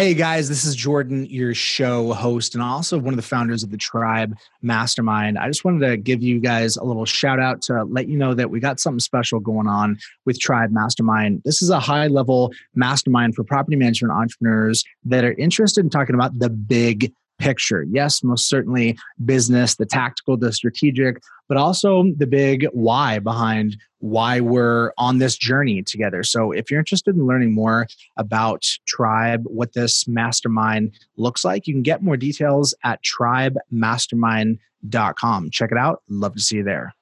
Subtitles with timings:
[0.00, 3.70] Hey guys, this is Jordan, your show host, and also one of the founders of
[3.70, 5.36] the Tribe Mastermind.
[5.36, 8.32] I just wanted to give you guys a little shout out to let you know
[8.32, 11.42] that we got something special going on with Tribe Mastermind.
[11.44, 16.14] This is a high level mastermind for property management entrepreneurs that are interested in talking
[16.14, 17.84] about the big picture.
[17.90, 24.38] Yes, most certainly business, the tactical, the strategic, but also the big why behind why
[24.40, 26.22] we're on this journey together.
[26.22, 31.74] So, if you're interested in learning more about Tribe, what this mastermind looks like, you
[31.74, 35.50] can get more details at tribemastermind.com.
[35.50, 36.02] Check it out.
[36.08, 36.94] Love to see you there.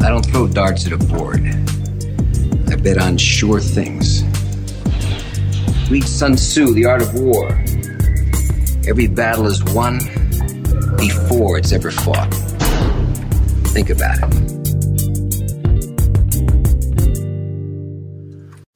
[0.00, 1.44] I don't throw darts at a board.
[2.68, 4.22] I bet on sure things.
[5.90, 7.48] Read Sun Tzu, The Art of War.
[8.88, 9.98] Every battle is won
[10.96, 12.32] before it's ever fought.
[13.68, 14.54] Think about it.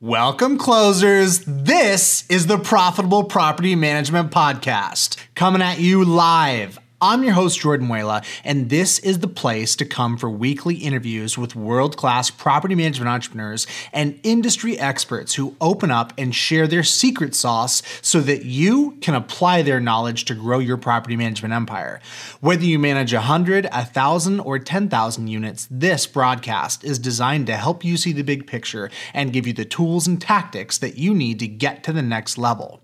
[0.00, 1.42] Welcome, closers.
[1.46, 7.86] This is the Profitable Property Management Podcast, coming at you live I'm your host, Jordan
[7.86, 12.74] Muela, and this is the place to come for weekly interviews with world class property
[12.74, 18.46] management entrepreneurs and industry experts who open up and share their secret sauce so that
[18.46, 22.00] you can apply their knowledge to grow your property management empire.
[22.40, 27.96] Whether you manage 100, 1,000, or 10,000 units, this broadcast is designed to help you
[27.96, 31.46] see the big picture and give you the tools and tactics that you need to
[31.46, 32.80] get to the next level.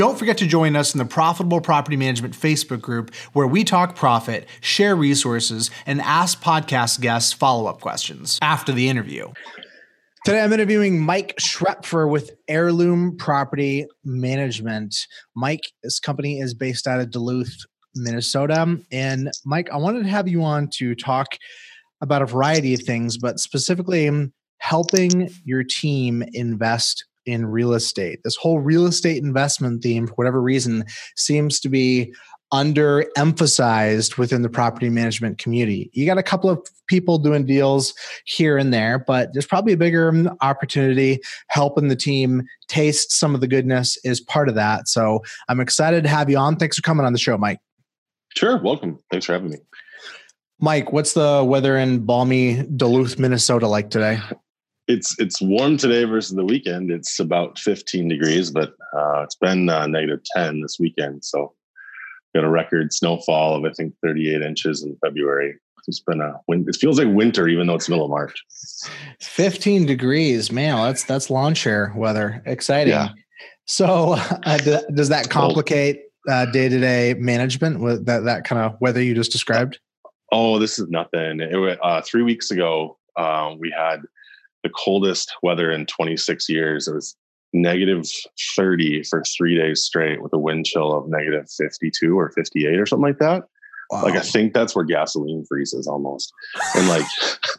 [0.00, 3.96] Don't forget to join us in the Profitable Property Management Facebook group where we talk
[3.96, 9.30] profit, share resources, and ask podcast guests follow up questions after the interview.
[10.24, 14.96] Today, I'm interviewing Mike Schraepfer with Heirloom Property Management.
[15.36, 17.54] Mike's company is based out of Duluth,
[17.94, 18.78] Minnesota.
[18.90, 21.26] And Mike, I wanted to have you on to talk
[22.00, 24.10] about a variety of things, but specifically
[24.60, 28.20] helping your team invest in real estate.
[28.24, 30.84] This whole real estate investment theme, for whatever reason,
[31.16, 32.12] seems to be
[32.52, 35.88] underemphasized within the property management community.
[35.92, 37.94] You got a couple of people doing deals
[38.24, 41.20] here and there, but there's probably a bigger um, opportunity.
[41.48, 44.88] Helping the team taste some of the goodness is part of that.
[44.88, 46.56] So I'm excited to have you on.
[46.56, 47.60] Thanks for coming on the show, Mike.
[48.36, 48.60] Sure.
[48.60, 48.98] Welcome.
[49.10, 49.58] Thanks for having me.
[50.58, 54.20] Mike, what's the weather in balmy Duluth, Minnesota like today?
[54.90, 56.90] It's it's warm today versus the weekend.
[56.90, 61.24] It's about 15 degrees, but uh, it's been uh, negative 10 this weekend.
[61.24, 61.54] So
[62.34, 65.54] got a record snowfall of I think 38 inches in February.
[65.86, 66.68] It's been a wind.
[66.68, 68.44] It feels like winter, even though it's middle of March.
[69.20, 70.76] 15 degrees, man.
[70.76, 72.42] That's that's lawn chair weather.
[72.44, 72.92] Exciting.
[72.92, 73.10] Yeah.
[73.64, 74.14] So,
[74.44, 74.58] uh,
[74.94, 79.32] does that complicate day to day management with that that kind of weather you just
[79.32, 79.78] described?
[80.32, 81.40] Oh, this is nothing.
[81.40, 84.02] It, uh, three weeks ago, uh, we had
[84.62, 86.88] the coldest weather in 26 years.
[86.88, 87.16] It was
[87.52, 88.06] negative
[88.56, 92.86] 30 for three days straight with a wind chill of negative 52 or 58 or
[92.86, 93.44] something like that.
[93.90, 94.04] Wow.
[94.04, 96.32] Like I think that's where gasoline freezes almost.
[96.76, 97.04] And like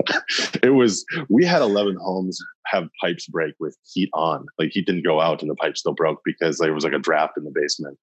[0.64, 4.46] it was we had 11 homes have pipes break with heat on.
[4.58, 7.00] Like heat didn't go out and the pipe still broke because there was like a
[7.00, 7.97] draft in the basement.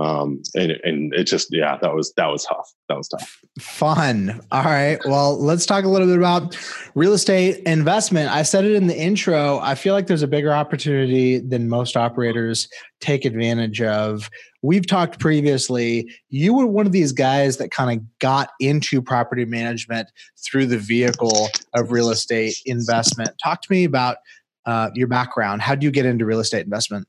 [0.00, 2.68] Um and and it just yeah that was that was tough.
[2.88, 3.38] That was tough.
[3.60, 4.40] Fun.
[4.50, 4.98] All right.
[5.04, 6.58] Well let's talk a little bit about
[6.96, 8.28] real estate investment.
[8.28, 9.60] I said it in the intro.
[9.60, 12.68] I feel like there's a bigger opportunity than most operators
[13.00, 14.28] take advantage of
[14.62, 19.44] we've talked previously you were one of these guys that kind of got into property
[19.44, 20.08] management
[20.44, 24.18] through the vehicle of real estate investment talk to me about
[24.66, 27.06] uh, your background how do you get into real estate investment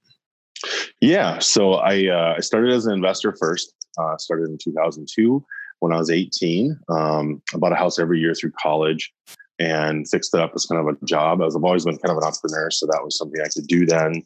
[1.02, 3.74] yeah, so I uh, I started as an investor first.
[3.98, 5.44] Uh, started in 2002
[5.80, 6.78] when I was 18.
[6.90, 9.12] Um, I bought a house every year through college
[9.60, 11.42] and fixed it up as kind of a job.
[11.42, 13.86] As I've always been kind of an entrepreneur, so that was something I could do
[13.86, 14.24] then.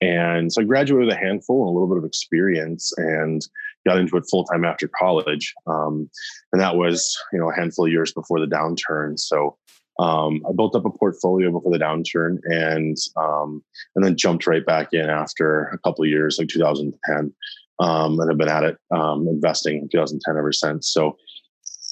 [0.00, 3.42] And so I graduated with a handful and a little bit of experience and
[3.86, 5.54] got into it full time after college.
[5.66, 6.10] Um,
[6.52, 9.18] and that was you know a handful of years before the downturn.
[9.18, 9.56] So
[9.98, 13.62] um, I built up a portfolio before the downturn and um,
[13.94, 17.32] and then jumped right back in after a couple of years, like 2010,
[17.78, 20.92] um, and have been at it um, investing in 2010 ever since.
[20.92, 21.16] So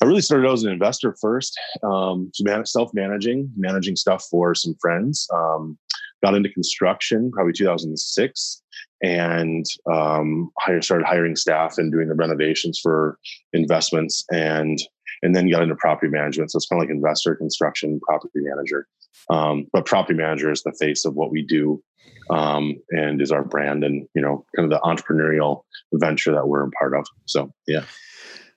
[0.04, 2.30] I really started out as an investor first, um,
[2.64, 5.26] self-managing, managing stuff for some friends.
[5.34, 5.78] Um,
[6.22, 8.62] got into construction probably 2006
[9.02, 13.18] and um, started hiring staff and doing the renovations for
[13.54, 14.78] investments and
[15.22, 16.50] and then got into property management.
[16.50, 18.86] So it's kind of like investor, construction, property manager.
[19.30, 21.82] Um, but property manager is the face of what we do
[22.28, 25.62] um, and is our brand and, you know, kind of the entrepreneurial
[25.94, 27.06] venture that we're a part of.
[27.24, 27.84] So, yeah.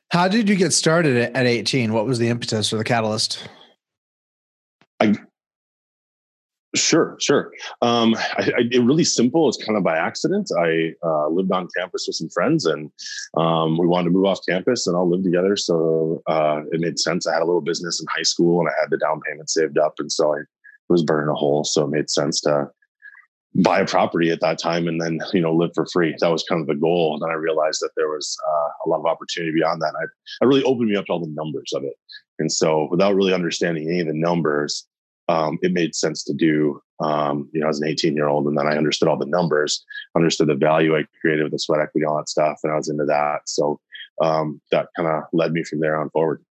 [0.09, 1.92] How did you get started at 18?
[1.94, 3.48] What was the impetus or the catalyst?
[5.00, 5.13] I
[6.75, 7.51] Sure, sure.
[7.81, 9.48] Um, I, I, it really simple.
[9.48, 10.50] It's kind of by accident.
[10.59, 12.92] I uh, lived on campus with some friends, and
[13.36, 15.56] um, we wanted to move off campus and all live together.
[15.56, 17.25] So uh, it made sense.
[17.25, 19.77] I had a little business in high school, and I had the down payment saved
[19.77, 20.42] up, and so I
[20.89, 21.63] was burning a hole.
[21.63, 22.69] So it made sense to
[23.57, 26.15] buy a property at that time and then you know live for free.
[26.19, 27.13] That was kind of the goal.
[27.13, 29.94] And then I realized that there was uh, a lot of opportunity beyond that.
[29.95, 31.94] And I, I really opened me up to all the numbers of it.
[32.39, 34.88] And so without really understanding any of the numbers,
[35.27, 38.45] um, it made sense to do, um, you know, as an 18 year old.
[38.45, 39.83] And then I understood all the numbers,
[40.15, 42.59] understood the value I created with the sweat equity, all that stuff.
[42.63, 43.42] And I was into that.
[43.45, 43.80] So
[44.21, 46.44] um, that kind of led me from there on forward.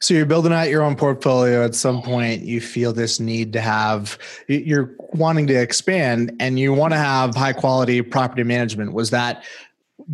[0.00, 1.64] So you're building out your own portfolio.
[1.64, 4.18] At some point, you feel this need to have,
[4.48, 8.92] you're wanting to expand and you want to have high quality property management.
[8.92, 9.44] Was that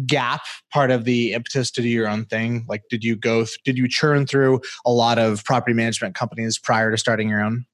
[0.04, 2.66] gap part of the impetus to do your own thing?
[2.68, 6.90] Like, did you go, did you churn through a lot of property management companies prior
[6.90, 7.64] to starting your own?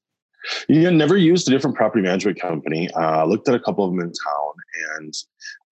[0.67, 2.89] Yeah, never used a different property management company.
[2.93, 5.13] Uh, looked at a couple of them in town, and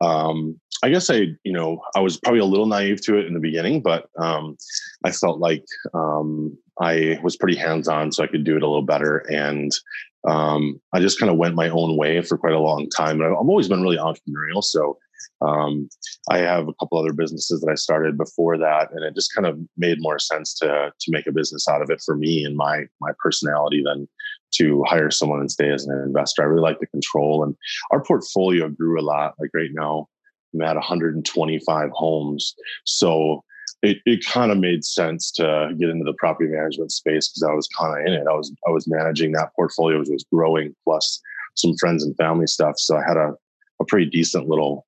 [0.02, 3.34] um, I guess I, you know, I was probably a little naive to it in
[3.34, 4.58] the beginning, but um,
[5.06, 8.68] I felt like um, I was pretty hands on, so I could do it a
[8.68, 9.20] little better.
[9.30, 9.72] And
[10.28, 13.22] um, I just kind of went my own way for quite a long time.
[13.22, 14.98] And I've always been really entrepreneurial, so
[15.44, 15.90] um,
[16.30, 19.46] I have a couple other businesses that I started before that, and it just kind
[19.46, 22.56] of made more sense to to make a business out of it for me and
[22.56, 24.08] my my personality than
[24.56, 26.42] to hire someone and stay as an investor.
[26.42, 27.56] I really like the control, and
[27.92, 29.36] our portfolio grew a lot.
[29.40, 30.08] Like right now,
[30.54, 32.56] I'm at 125 homes,
[32.86, 33.44] so
[33.82, 37.54] it, it kind of made sense to get into the property management space because I
[37.54, 38.28] was kind of in it.
[38.30, 41.22] I was I was managing that portfolio which was growing, plus
[41.56, 42.76] some friends and family stuff.
[42.78, 43.34] So I had a
[43.84, 44.86] a pretty decent little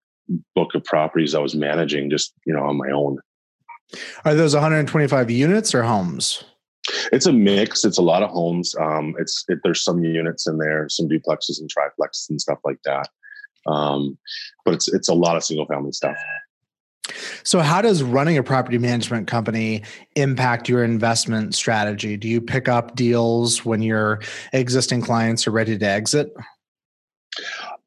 [0.56, 3.20] book of properties I was managing just, you know, on my own.
[4.24, 6.44] Are those 125 units or homes?
[7.12, 7.84] It's a mix.
[7.84, 8.76] It's a lot of homes.
[8.80, 12.80] Um, it's it, there's some units in there, some duplexes and triplexes and stuff like
[12.86, 13.10] that.
[13.68, 14.18] Um,
[14.64, 16.18] but it's it's a lot of single family stuff.
[17.44, 19.84] So, how does running a property management company
[20.16, 22.18] impact your investment strategy?
[22.18, 24.22] Do you pick up deals when your
[24.54, 26.34] existing clients are ready to exit?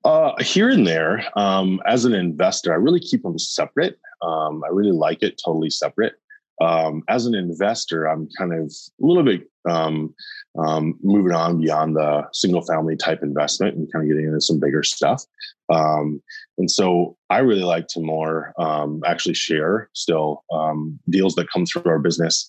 [0.04, 3.98] Uh, here and there, um, as an investor, I really keep them separate.
[4.22, 6.14] Um, I really like it totally separate.
[6.60, 10.14] Um, as an investor, I'm kind of a little bit um,
[10.58, 14.58] um, moving on beyond the single family type investment and kind of getting into some
[14.58, 15.22] bigger stuff.
[15.70, 16.22] Um,
[16.56, 21.66] and so I really like to more um, actually share still um, deals that come
[21.66, 22.46] through our business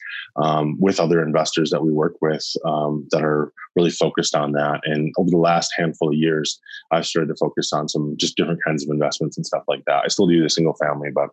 [0.79, 4.79] with other investors that we work with that are really focused on that.
[4.85, 6.59] And over the last handful of years,
[6.91, 10.03] I've started to focus on some just different kinds of investments and stuff like that.
[10.05, 11.29] I still do the single family, but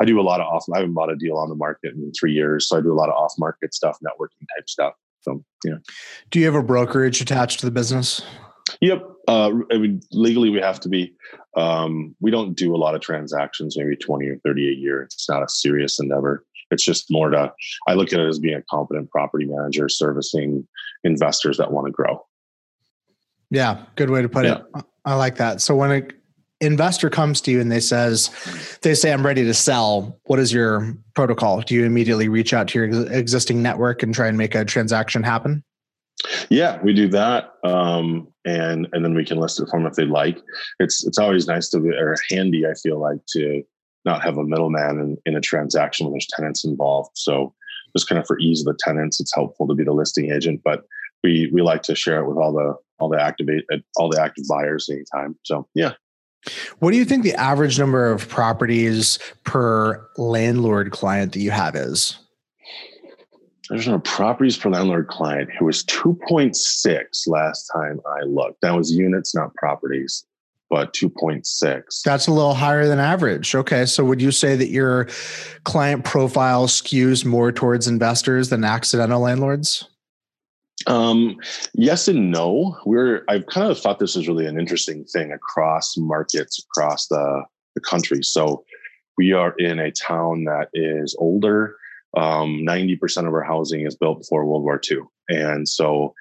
[0.00, 0.64] I do a lot of off.
[0.74, 2.94] I haven't bought a deal on the market in three years, so I do a
[2.94, 4.94] lot of off market stuff, networking type stuff.
[5.20, 5.74] So yeah.
[6.30, 8.22] Do you have a brokerage attached to the business?
[8.80, 9.04] Yep.
[9.28, 11.14] Uh, I mean, legally we have to be.
[11.56, 15.02] Um, we don't do a lot of transactions, maybe twenty or thirty a year.
[15.02, 16.44] It's not a serious endeavor.
[16.70, 17.52] It's just more to.
[17.86, 20.66] I look at it as being a competent property manager servicing
[21.04, 22.24] investors that want to grow.
[23.50, 24.60] Yeah, good way to put yeah.
[24.74, 24.84] it.
[25.04, 25.60] I like that.
[25.60, 26.14] So when it
[26.62, 28.30] investor comes to you and they says
[28.82, 30.18] they say i'm ready to sell.
[30.24, 31.60] What is your protocol?
[31.60, 34.64] Do you immediately reach out to your ex- existing network and try and make a
[34.64, 35.64] transaction happen?
[36.48, 39.94] Yeah we do that um, and and then we can list it for them if
[39.94, 40.40] they'd like.
[40.78, 43.62] It's it's always nice to be or handy i feel like to
[44.04, 47.10] not have a middleman in, in a transaction when there's tenants involved.
[47.14, 47.54] So
[47.96, 50.60] just kind of for ease of the tenants it's helpful to be the listing agent
[50.64, 50.84] but
[51.22, 53.64] we we like to share it with all the all the activate
[53.96, 55.36] all the active buyers anytime.
[55.42, 55.94] So yeah
[56.78, 61.76] what do you think the average number of properties per landlord client that you have
[61.76, 62.18] is?
[63.68, 65.48] There's no properties per landlord client.
[65.58, 68.60] It was 2.6 last time I looked.
[68.60, 70.24] That was units, not properties,
[70.68, 72.02] but 2.6.
[72.02, 73.54] That's a little higher than average.
[73.54, 73.86] Okay.
[73.86, 75.08] So would you say that your
[75.64, 79.88] client profile skews more towards investors than accidental landlords?
[80.86, 81.36] Um,
[81.74, 82.76] yes and no.
[82.84, 87.44] We're I've kind of thought this is really an interesting thing across markets across the,
[87.74, 88.22] the country.
[88.22, 88.64] So
[89.18, 91.76] we are in a town that is older.
[92.16, 94.98] Um, 90% of our housing is built before World War II.
[95.28, 96.14] And so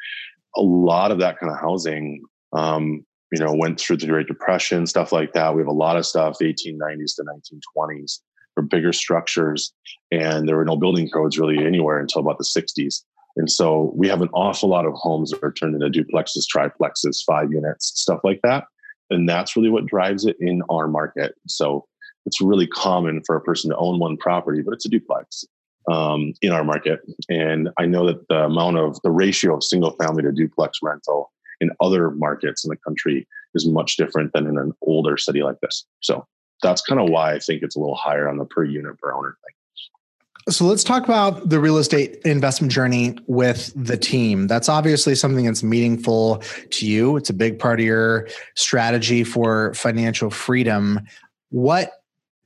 [0.56, 4.86] a lot of that kind of housing, um, you know, went through the Great Depression,
[4.88, 5.54] stuff like that.
[5.56, 8.20] We have a lot of stuff, 1890s to 1920s,
[8.54, 9.74] for bigger structures.
[10.12, 13.04] And there were no building codes really anywhere until about the 60s.
[13.36, 17.24] And so we have an awful lot of homes that are turned into duplexes, triplexes,
[17.26, 18.66] five units, stuff like that.
[19.10, 21.34] And that's really what drives it in our market.
[21.48, 21.86] So
[22.26, 25.46] it's really common for a person to own one property, but it's a duplex
[25.92, 27.02] um, in our market.
[27.30, 31.32] And I know that the amount of the ratio of single family to duplex rental
[31.60, 35.60] in other markets in the country is much different than in an older city like
[35.62, 35.86] this.
[36.02, 36.26] So
[36.62, 39.14] that's kind of why I think it's a little higher on the per unit per
[39.14, 39.56] owner thing.
[40.50, 44.48] So let's talk about the real estate investment journey with the team.
[44.48, 47.16] That's obviously something that's meaningful to you.
[47.16, 51.02] It's a big part of your strategy for financial freedom.
[51.50, 51.92] What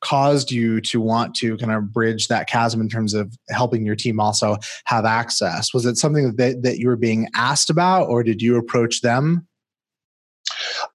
[0.02, 3.96] caused you to want to kind of bridge that chasm in terms of helping your
[3.96, 5.74] team also have access?
[5.74, 9.48] Was it something that, that you were being asked about, or did you approach them?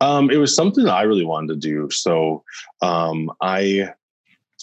[0.01, 1.91] Um, it was something that I really wanted to do.
[1.91, 2.45] So
[2.83, 3.95] um, I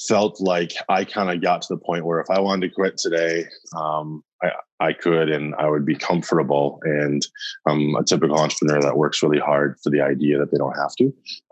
[0.07, 2.97] felt like I kind of got to the point where if I wanted to quit
[2.97, 6.79] today, um, I, I could and I would be comfortable.
[6.83, 7.25] And
[7.67, 10.93] I'm a typical entrepreneur that works really hard for the idea that they don't have
[10.97, 11.05] to.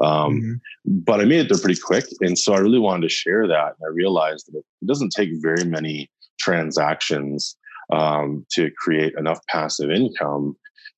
[0.04, 0.54] Um, mm-hmm.
[0.86, 2.06] But I made it there pretty quick.
[2.22, 3.76] And so I really wanted to share that.
[3.80, 7.58] And I realized that it doesn't take very many transactions
[7.92, 10.56] um, to create enough passive income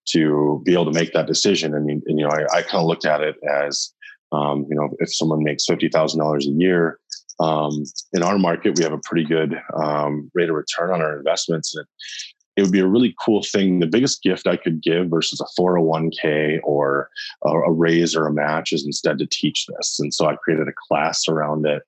[0.09, 1.73] to be able to make that decision.
[1.73, 3.93] And, and you know, I, I kind of looked at it as,
[4.31, 6.99] um, you know, if someone makes fifty thousand dollars a year,
[7.39, 11.17] um, in our market, we have a pretty good um, rate of return on our
[11.17, 11.75] investments.
[11.75, 11.85] And
[12.55, 13.79] it would be a really cool thing.
[13.79, 17.09] The biggest gift I could give versus a 401k or
[17.45, 19.99] a, raise or a match is instead to teach this.
[19.99, 21.83] And so I created a class around it.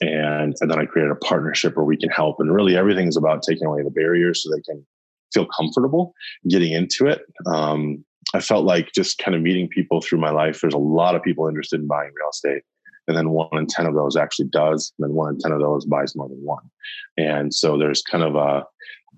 [0.00, 2.36] And, and then I created a partnership where we can help.
[2.38, 4.84] And really, everything is about taking away the barriers so they can
[5.32, 6.12] feel comfortable
[6.48, 7.22] getting into it.
[7.46, 10.60] Um, I felt like just kind of meeting people through my life.
[10.60, 12.62] There's a lot of people interested in buying real estate
[13.08, 15.60] and then one in 10 of those actually does and then one in 10 of
[15.60, 16.70] those buys more than one
[17.16, 18.64] and so there's kind of a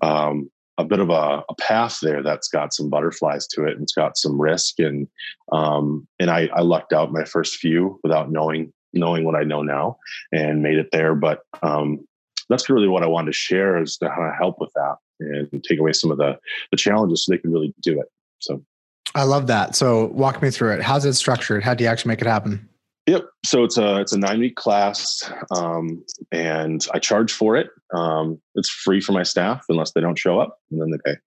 [0.07, 3.83] um, a bit of a, a, path there that's got some butterflies to it and
[3.83, 5.09] it's got some risk and
[5.50, 9.62] um, and I, I lucked out my first few without knowing knowing what I know
[9.62, 9.99] now
[10.33, 12.07] and made it there but um,
[12.49, 15.64] that's really what I wanted to share is to how to help with that and
[15.64, 16.38] take away some of the
[16.71, 18.07] the challenges so they can really do it
[18.38, 18.62] so
[19.14, 19.75] I love that.
[19.75, 20.83] So walk me through it.
[20.83, 21.62] How's it structured?
[21.62, 22.68] How do you actually make it happen?
[23.09, 23.25] Yep.
[23.47, 27.71] So it's a it's a nine week class, um, and I charge for it.
[27.95, 31.19] Um, it's free for my staff unless they don't show up, and then they pay.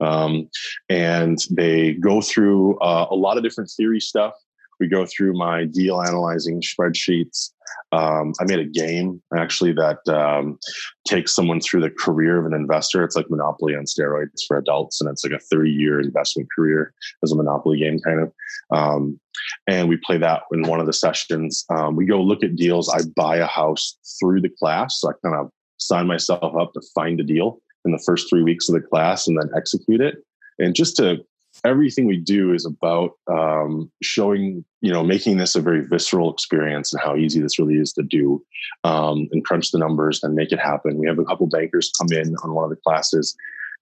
[0.00, 0.50] Um,
[0.88, 4.34] and they go through uh, a lot of different theory stuff
[4.80, 7.50] we go through my deal analyzing spreadsheets.
[7.92, 10.58] Um, I made a game actually that um,
[11.06, 13.02] takes someone through the career of an investor.
[13.02, 16.92] It's like Monopoly on steroids for adults, and it's like a 30 year investment career
[17.22, 18.32] as a Monopoly game, kind of.
[18.70, 19.20] Um,
[19.66, 21.64] and we play that in one of the sessions.
[21.70, 22.88] Um, we go look at deals.
[22.88, 25.00] I buy a house through the class.
[25.00, 28.42] So I kind of sign myself up to find a deal in the first three
[28.42, 30.16] weeks of the class and then execute it.
[30.58, 31.24] And just to
[31.64, 36.92] everything we do is about um, showing, you know, making this a very visceral experience
[36.92, 38.44] and how easy this really is to do
[38.84, 40.98] um, and crunch the numbers and make it happen.
[40.98, 43.36] We have a couple bankers come in on one of the classes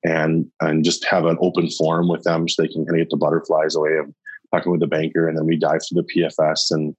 [0.05, 3.11] and and just have an open forum with them so they can kind of get
[3.11, 4.13] the butterflies away of
[4.53, 5.29] talking with the banker.
[5.29, 6.95] And then we dive through the PFS and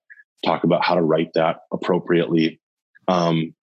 [0.45, 2.59] talk about how to write that appropriately.
[3.07, 3.53] Um,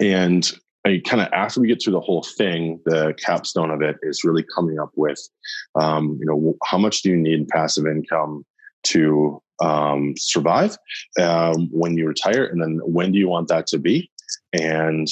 [0.00, 0.50] and
[0.84, 3.96] I mean, kind of after we get through the whole thing, the capstone of it
[4.02, 5.18] is really coming up with,
[5.80, 8.44] um, you know, how much do you need in passive income
[8.84, 10.76] to um, survive
[11.20, 14.10] um, when you retire, and then when do you want that to be?
[14.52, 15.08] And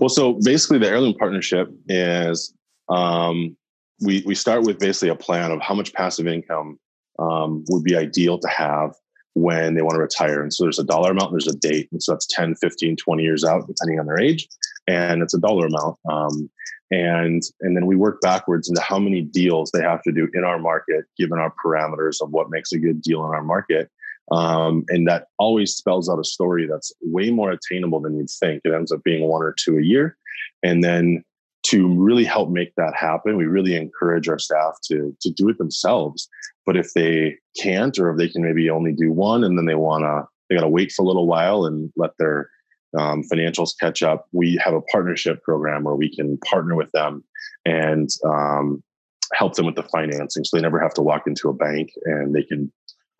[0.00, 2.52] well, so basically, the heirloom partnership is
[2.88, 3.56] um,
[4.00, 6.78] we we start with basically a plan of how much passive income
[7.18, 8.94] um, would be ideal to have
[9.40, 10.42] when they want to retire.
[10.42, 11.88] And so there's a dollar amount, there's a date.
[11.92, 14.48] And so that's 10, 15, 20 years out, depending on their age.
[14.86, 15.96] And it's a dollar amount.
[16.10, 16.50] Um,
[16.90, 20.44] and and then we work backwards into how many deals they have to do in
[20.44, 23.90] our market, given our parameters of what makes a good deal in our market.
[24.32, 28.62] Um, and that always spells out a story that's way more attainable than you'd think.
[28.64, 30.16] It ends up being one or two a year.
[30.62, 31.24] And then
[31.64, 35.58] to really help make that happen, we really encourage our staff to to do it
[35.58, 36.28] themselves.
[36.68, 39.74] But if they can't, or if they can maybe only do one, and then they
[39.74, 42.50] want to, they got to wait for a little while and let their
[42.98, 44.26] um, financials catch up.
[44.32, 47.24] We have a partnership program where we can partner with them
[47.64, 48.84] and um,
[49.32, 52.34] help them with the financing, so they never have to walk into a bank, and
[52.34, 52.70] they can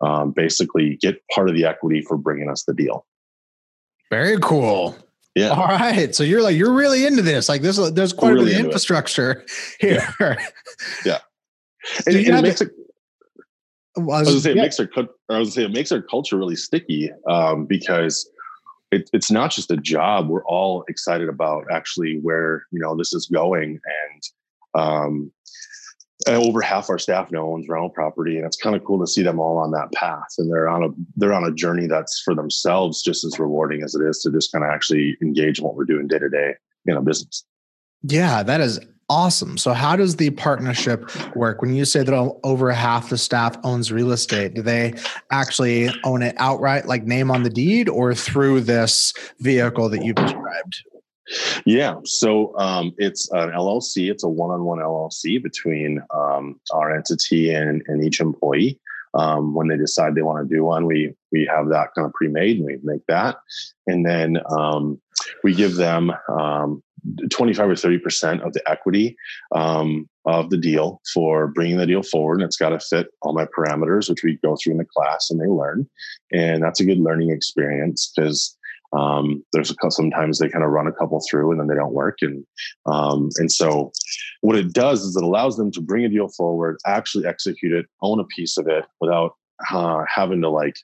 [0.01, 3.07] um, basically get part of the equity for bringing us the deal.
[4.11, 4.95] Very cool.
[5.33, 5.49] Yeah.
[5.49, 6.13] All right.
[6.13, 7.49] So you're like you're really into this.
[7.49, 9.43] Like this, there's quite a bit of infrastructure
[9.79, 10.03] it.
[10.19, 10.37] here.
[10.37, 10.37] Yeah.
[11.03, 11.17] yeah.
[12.05, 12.69] And, and it makes it.
[13.97, 14.61] I was, going to say, yeah.
[14.61, 18.29] it makes our, I was gonna say it makes our culture really sticky um, because
[18.91, 20.29] it, it's not just a job.
[20.29, 23.79] We're all excited about actually where you know this is going,
[24.73, 25.31] and um,
[26.27, 29.23] over half our staff now owns rental property and it's kind of cool to see
[29.23, 32.35] them all on that path and they're on a they're on a journey that's for
[32.35, 35.75] themselves just as rewarding as it is to just kind of actually engage in what
[35.75, 36.53] we're doing day to day
[36.85, 37.45] in a business
[38.03, 38.79] Yeah, that is
[39.09, 39.57] awesome.
[39.57, 41.61] So, how does the partnership work?
[41.61, 42.13] When you say that
[42.43, 44.93] over half the staff owns real estate, do they
[45.31, 50.15] actually own it outright, like name on the deed, or through this vehicle that you've
[50.15, 50.83] described?
[51.65, 54.09] Yeah, so um, it's an LLC.
[54.09, 58.79] It's a one-on-one LLC between um, our entity and, and each employee.
[59.15, 62.13] Um, when they decide they want to do one, we we have that kind of
[62.13, 63.37] pre-made, and we make that,
[63.87, 65.01] and then um,
[65.43, 66.83] we give them um,
[67.31, 69.15] 25 or 30 percent of the equity
[69.55, 73.33] um, of the deal for bringing the deal forward, and it's got to fit all
[73.33, 75.89] my parameters, which we go through in the class and they learn,
[76.31, 78.55] and that's a good learning experience because
[78.93, 81.93] um, there's a sometimes they kind of run a couple through and then they don't
[81.93, 82.17] work.
[82.21, 82.45] And,
[82.85, 83.91] um, and so
[84.41, 87.85] what it does is it allows them to bring a deal forward, actually execute it,
[88.01, 89.35] own a piece of it without
[89.71, 90.75] uh, having to like,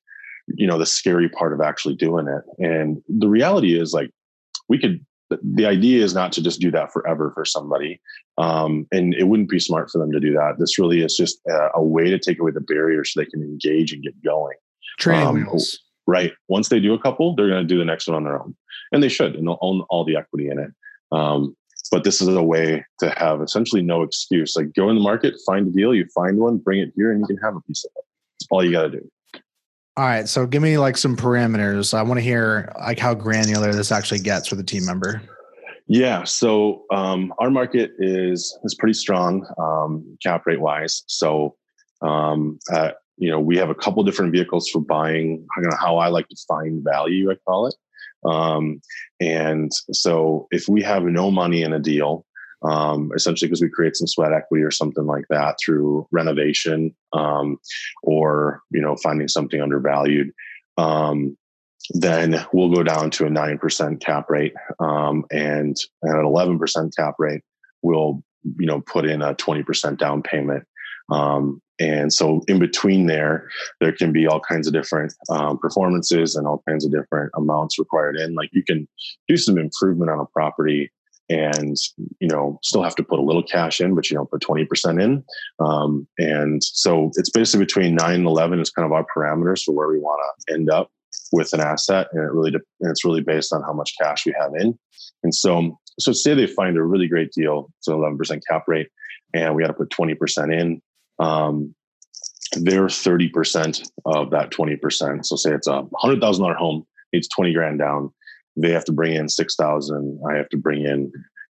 [0.47, 2.43] you know, the scary part of actually doing it.
[2.63, 4.11] And the reality is like,
[4.69, 7.99] we could, the idea is not to just do that forever for somebody.
[8.37, 10.55] Um, and it wouldn't be smart for them to do that.
[10.59, 13.41] This really is just a, a way to take away the barriers so they can
[13.41, 14.55] engage and get going.
[14.97, 16.33] Training um, wheels right?
[16.47, 18.55] Once they do a couple, they're going to do the next one on their own,
[18.91, 20.71] and they should, and they'll own all the equity in it.
[21.11, 21.55] Um,
[21.91, 24.55] but this is a way to have essentially no excuse.
[24.55, 27.21] Like go in the market, find a deal, you find one, bring it here, and
[27.21, 28.03] you can have a piece of it.
[28.39, 29.11] That's all you got to do.
[29.97, 30.27] All right.
[30.27, 31.93] So give me like some parameters.
[31.93, 35.21] I want to hear like how granular this actually gets for the team member.
[35.87, 36.23] Yeah.
[36.25, 41.03] So um, our market is is pretty strong um, cap rate wise.
[41.07, 41.55] So
[42.01, 45.45] um, at you know, we have a couple different vehicles for buying,
[45.79, 47.75] how I like to find value, I call it.
[48.25, 48.81] Um,
[49.21, 52.25] and so if we have no money in a deal,
[52.65, 57.57] um, essentially because we create some sweat equity or something like that through renovation um,
[58.03, 60.31] or you know finding something undervalued
[60.77, 61.37] um,
[61.91, 67.15] then we'll go down to a 9% cap rate um, and at an 11% cap
[67.19, 67.41] rate
[67.81, 68.23] we'll
[68.57, 70.65] you know put in a 20% down payment
[71.11, 73.49] um, and so in between there,
[73.81, 77.77] there can be all kinds of different um, performances and all kinds of different amounts
[77.77, 78.33] required in.
[78.33, 78.87] Like you can
[79.27, 80.91] do some improvement on a property
[81.29, 81.75] and
[82.19, 85.01] you know still have to put a little cash in but you don't put 20%
[85.01, 85.23] in
[85.59, 89.73] um, and so it's basically between 9 and 11 is kind of our parameters for
[89.73, 90.91] where we want to end up
[91.31, 94.25] with an asset and it really de- and it's really based on how much cash
[94.25, 94.77] we have in
[95.23, 98.89] and so so say they find a really great deal an 11% cap rate
[99.33, 100.81] and we got to put 20% in
[101.19, 101.73] um,
[102.53, 105.25] they're 30% of that 20%.
[105.25, 108.13] So say it's a hundred thousand dollar home, needs 20 grand down.
[108.55, 110.21] They have to bring in 6,000.
[110.29, 111.11] I have to bring in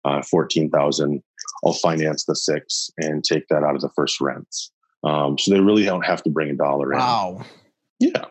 [0.06, 1.24] uh, 14,000.
[1.64, 4.72] I'll finance the six and take that out of the first rents.
[5.04, 7.00] Um, so they really don't have to bring a dollar in.
[7.00, 7.46] Wow.
[8.00, 8.26] Yeah.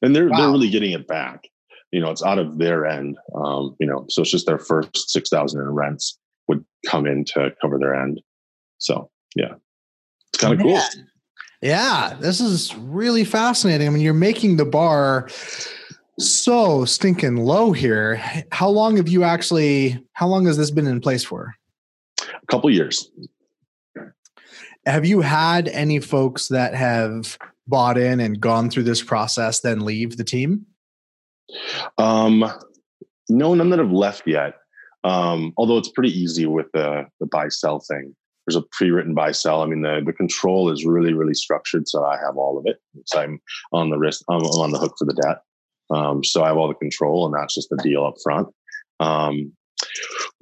[0.00, 0.38] And they're, wow.
[0.38, 1.48] they're really getting it back.
[1.90, 3.18] You know, it's out of their end.
[3.34, 7.52] Um, you know, so it's just their first 6,000 in rents would come in to
[7.60, 8.20] cover their end.
[8.78, 9.54] So yeah,
[10.32, 10.80] it's kind of cool.
[11.60, 13.86] Yeah, this is really fascinating.
[13.86, 15.28] I mean, you're making the bar
[16.18, 18.16] so stinking low here.
[18.50, 21.54] How long have you actually, how long has this been in place for?
[22.20, 23.10] A couple years.
[24.86, 29.84] Have you had any folks that have bought in and gone through this process then
[29.84, 30.66] leave the team?
[31.98, 32.44] Um,
[33.28, 34.54] no, none that have left yet.
[35.04, 38.14] Um, although it's pretty easy with the the buy sell thing
[38.46, 39.62] there's a pre-written buy sell.
[39.62, 41.88] I mean, the, the control is really, really structured.
[41.88, 42.78] So I have all of it.
[43.06, 43.40] So I'm
[43.72, 45.38] on the risk, I'm, I'm on the hook for the debt.
[45.94, 48.48] Um, so I have all the control and that's just the deal up front.
[49.00, 49.52] Um,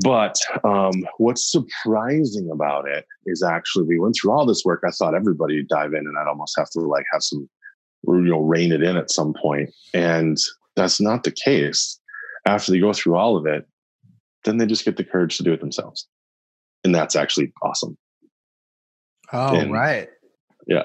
[0.02, 4.82] but um, what's surprising about it is actually we went through all this work.
[4.86, 7.48] I thought everybody would dive in and I'd almost have to like have some,
[8.06, 9.70] you know, rein it in at some point.
[9.94, 10.36] And
[10.76, 11.98] that's not the case.
[12.46, 13.66] After they go through all of it,
[14.44, 16.06] then they just get the courage to do it themselves
[16.84, 17.96] and that's actually awesome.
[19.32, 20.08] Oh, and, right.
[20.66, 20.84] Yeah.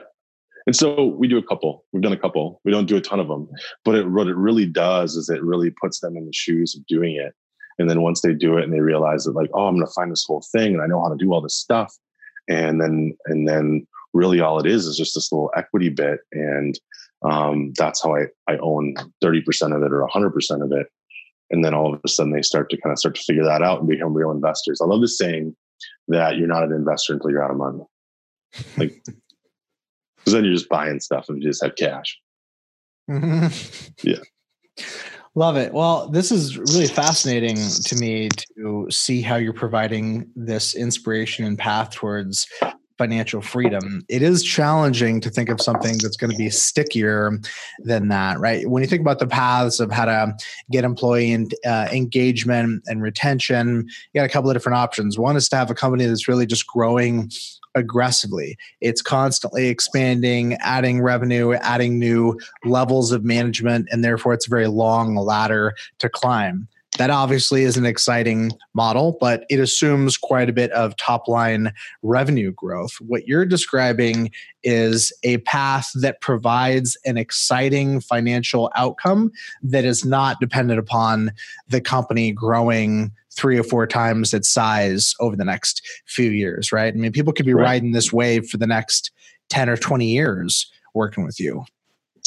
[0.65, 1.85] And so we do a couple.
[1.93, 2.61] We've done a couple.
[2.65, 3.47] We don't do a ton of them,
[3.83, 6.85] but it, what it really does is it really puts them in the shoes of
[6.87, 7.33] doing it.
[7.77, 9.93] And then once they do it and they realize that like, oh, I'm going to
[9.93, 11.93] find this whole thing and I know how to do all this stuff.
[12.47, 16.19] And then, and then really all it is is just this little equity bit.
[16.31, 16.79] And
[17.23, 20.87] um, that's how I, I own 30% of it or 100% of it.
[21.51, 23.61] And then all of a sudden they start to kind of start to figure that
[23.61, 24.79] out and become real investors.
[24.81, 25.55] I love the saying,
[26.07, 27.83] that you're not an investor until you're out of money.
[28.77, 29.03] Like,
[30.25, 32.19] because then you're just buying stuff and you just have cash.
[33.09, 33.47] Mm-hmm.
[34.07, 34.17] Yeah.
[35.35, 35.73] Love it.
[35.73, 41.57] Well, this is really fascinating to me to see how you're providing this inspiration and
[41.57, 42.47] path towards
[42.97, 47.39] financial freedom, it is challenging to think of something that's going to be stickier
[47.79, 48.69] than that, right?
[48.69, 50.35] When you think about the paths of how to
[50.71, 55.19] get employee and, uh, engagement and retention, you got a couple of different options.
[55.19, 57.31] One is to have a company that's really just growing
[57.75, 58.57] aggressively.
[58.79, 64.67] It's constantly expanding, adding revenue, adding new levels of management, and therefore it's a very
[64.67, 66.67] long ladder to climb.
[66.97, 71.73] That obviously is an exciting model, but it assumes quite a bit of top line
[72.03, 72.93] revenue growth.
[73.01, 74.31] What you're describing
[74.63, 79.31] is a path that provides an exciting financial outcome
[79.61, 81.31] that is not dependent upon
[81.67, 86.93] the company growing three or four times its size over the next few years, right?
[86.93, 87.63] I mean, people could be right.
[87.63, 89.11] riding this wave for the next
[89.49, 91.65] 10 or 20 years working with you.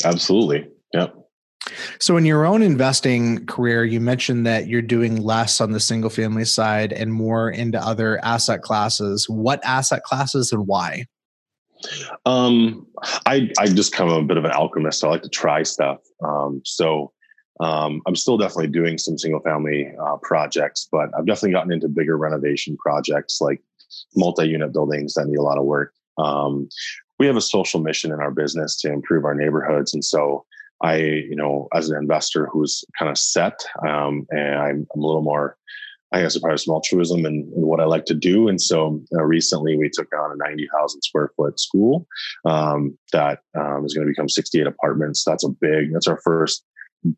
[0.05, 0.69] Absolutely.
[0.93, 1.28] Yep.
[1.99, 6.11] So, in your own investing career, you mentioned that you're doing less on the single
[6.11, 9.29] family side and more into other asset classes.
[9.29, 11.07] What asset classes and why?
[12.27, 12.87] Um,
[13.27, 15.05] I I just kind of a bit of an alchemist.
[15.05, 15.99] I like to try stuff.
[16.25, 17.13] Um, so
[17.61, 21.89] um, I'm still definitely doing some single family uh, projects, but I've definitely gotten into
[21.89, 23.61] bigger renovation projects like
[24.15, 25.93] multi-unit buildings that need a lot of work.
[26.19, 26.69] Um,
[27.19, 30.45] we have a social mission in our business to improve our neighborhoods, and so
[30.83, 35.07] I, you know, as an investor who's kind of set, um, and I'm, I'm, a
[35.07, 35.57] little more,
[36.13, 38.49] I guess, probably some altruism in, and what I like to do.
[38.49, 42.07] And so uh, recently we took on a 90,000 square foot school
[42.45, 45.25] um, that um, is going to become 68 apartments.
[45.25, 46.65] That's a big, that's our first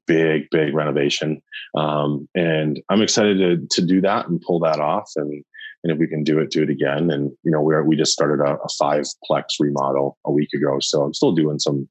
[0.07, 1.43] big, big renovation.
[1.77, 5.11] Um, and I'm excited to, to do that and pull that off.
[5.17, 5.45] And,
[5.83, 7.11] and if we can do it, do it again.
[7.11, 10.79] And, you know, we're, we just started a, a five plex remodel a week ago.
[10.81, 11.89] So I'm still doing some,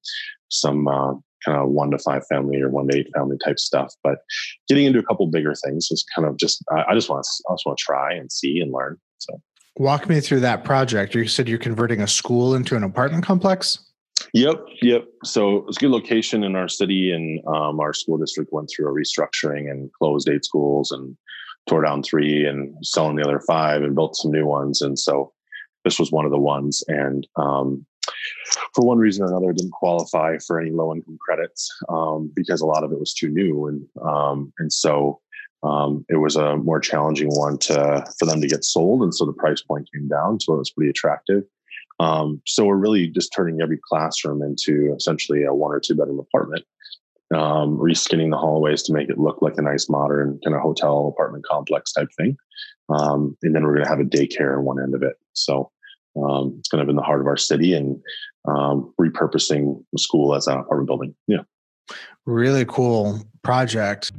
[0.49, 1.13] some, uh,
[1.45, 3.93] kind of one to five family or one to eight family type stuff.
[4.03, 4.19] But
[4.67, 7.53] getting into a couple bigger things is kind of just I, just want to I
[7.53, 8.97] just want to try and see and learn.
[9.19, 9.41] So
[9.77, 11.15] walk me through that project.
[11.15, 13.79] You said you're converting a school into an apartment complex.
[14.33, 15.05] Yep, yep.
[15.23, 18.87] So it's a good location in our city, and um, our school district went through
[18.87, 21.17] a restructuring and closed eight schools and
[21.67, 24.81] tore down three and selling the other five and built some new ones.
[24.81, 25.31] And so
[25.85, 26.83] this was one of the ones.
[26.87, 27.85] And um,
[28.73, 32.65] for one reason or another, didn't qualify for any low income credits um, because a
[32.65, 35.19] lot of it was too new, and um, and so
[35.63, 39.25] um, it was a more challenging one to for them to get sold, and so
[39.25, 41.43] the price point came down, so it was pretty attractive.
[41.99, 46.19] Um, so we're really just turning every classroom into essentially a one or two bedroom
[46.19, 46.63] apartment,
[47.35, 51.07] um, reskinning the hallways to make it look like a nice modern kind of hotel
[51.13, 52.37] apartment complex type thing,
[52.89, 55.15] um, and then we're going to have a daycare in one end of it.
[55.33, 55.71] So
[56.15, 58.01] um, it's kind of in the heart of our city and
[58.47, 61.15] um, repurposing the school as an apartment building.
[61.27, 61.43] Yeah.
[62.25, 64.11] Really cool project.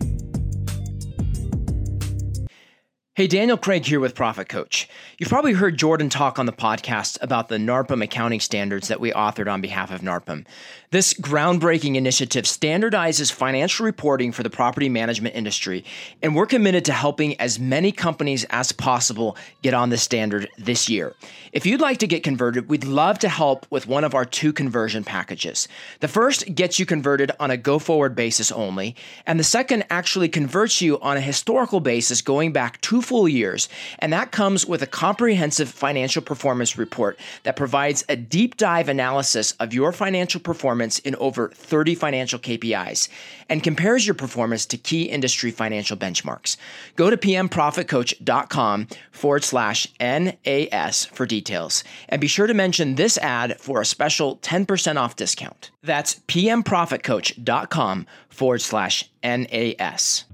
[3.21, 4.89] Hey, Daniel Craig here with Profit Coach.
[5.19, 9.13] You've probably heard Jordan talk on the podcast about the NARPM accounting standards that we
[9.13, 10.47] authored on behalf of NARPM.
[10.91, 15.85] This groundbreaking initiative standardizes financial reporting for the property management industry,
[16.23, 20.89] and we're committed to helping as many companies as possible get on the standard this
[20.89, 21.15] year.
[21.53, 24.53] If you'd like to get converted, we'd love to help with one of our two
[24.53, 25.69] conversion packages.
[26.01, 30.31] The first gets you converted on a go forward basis only, and the second actually
[30.31, 33.69] converts you on a historical basis going back two full years,
[33.99, 39.51] and that comes with a comprehensive financial performance report that provides a deep dive analysis
[39.59, 43.09] of your financial performance in over 30 financial KPIs
[43.49, 46.57] and compares your performance to key industry financial benchmarks.
[46.95, 53.61] Go to pmprofitcoach.com forward slash NAS for details and be sure to mention this ad
[53.61, 55.73] for a special 10% off discount.
[55.83, 60.27] That's pmprofitcoach.com forward slash NAS.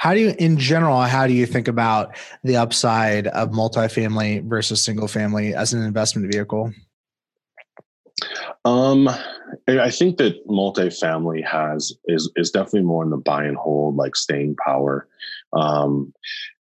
[0.00, 4.82] How do you, in general, how do you think about the upside of multifamily versus
[4.82, 6.72] single family as an investment vehicle?
[8.64, 9.10] Um,
[9.68, 14.16] I think that multifamily has is is definitely more in the buy and hold, like
[14.16, 15.06] staying power.
[15.52, 16.14] Um,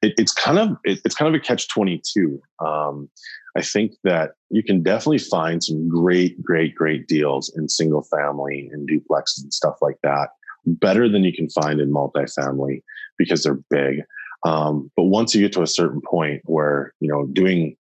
[0.03, 2.39] it, it's kind of it, it's kind of a catch twenty two.
[2.63, 3.09] Um,
[3.57, 8.69] I think that you can definitely find some great, great, great deals in single family
[8.71, 10.29] and duplexes and stuff like that
[10.67, 12.83] better than you can find in multifamily
[13.19, 14.03] because they're big.
[14.45, 17.77] Um, but once you get to a certain point where, you know, doing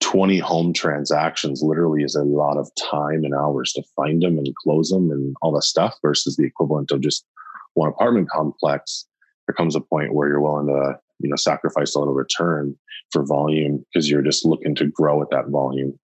[0.00, 4.54] 20 home transactions literally is a lot of time and hours to find them and
[4.56, 7.24] close them and all that stuff versus the equivalent of just
[7.74, 9.06] one apartment complex,
[9.46, 12.74] there comes a point where you're willing to, you know, sacrifice a little return
[13.10, 15.98] for volume because you're just looking to grow at that volume.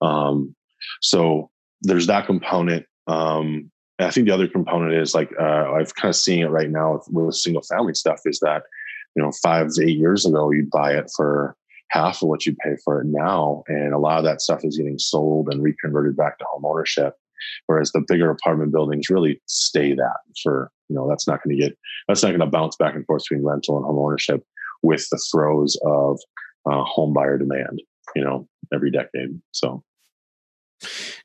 [0.00, 0.54] Um,
[1.00, 1.50] so
[1.82, 2.86] there's that component.
[3.06, 3.70] Um,
[4.02, 6.70] and I think the other component is like uh, I've kind of seeing it right
[6.70, 8.64] now with, with single family stuff is that
[9.14, 11.56] you know five to eight years ago you'd buy it for
[11.90, 13.62] half of what you pay for it now.
[13.68, 17.14] And a lot of that stuff is getting sold and reconverted back to home ownership.
[17.66, 21.62] Whereas the bigger apartment buildings really stay that for, you know, that's not going to
[21.62, 21.76] get,
[22.08, 24.42] that's not going to bounce back and forth between rental and home ownership
[24.82, 26.18] with the throes of
[26.64, 27.82] uh, home buyer demand,
[28.16, 29.38] you know, every decade.
[29.50, 29.82] So.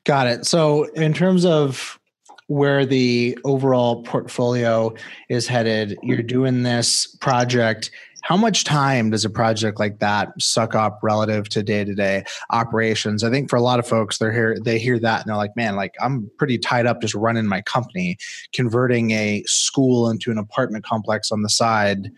[0.04, 0.46] Got it.
[0.46, 1.97] So, in terms of
[2.48, 4.92] where the overall portfolio
[5.28, 7.90] is headed, you're doing this project.
[8.22, 13.22] How much time does a project like that suck up relative to day-to-day operations?
[13.22, 15.54] I think for a lot of folks they're here they hear that and they're like
[15.56, 18.16] man like i'm pretty tied up just running my company
[18.52, 22.10] converting a school into an apartment complex on the side.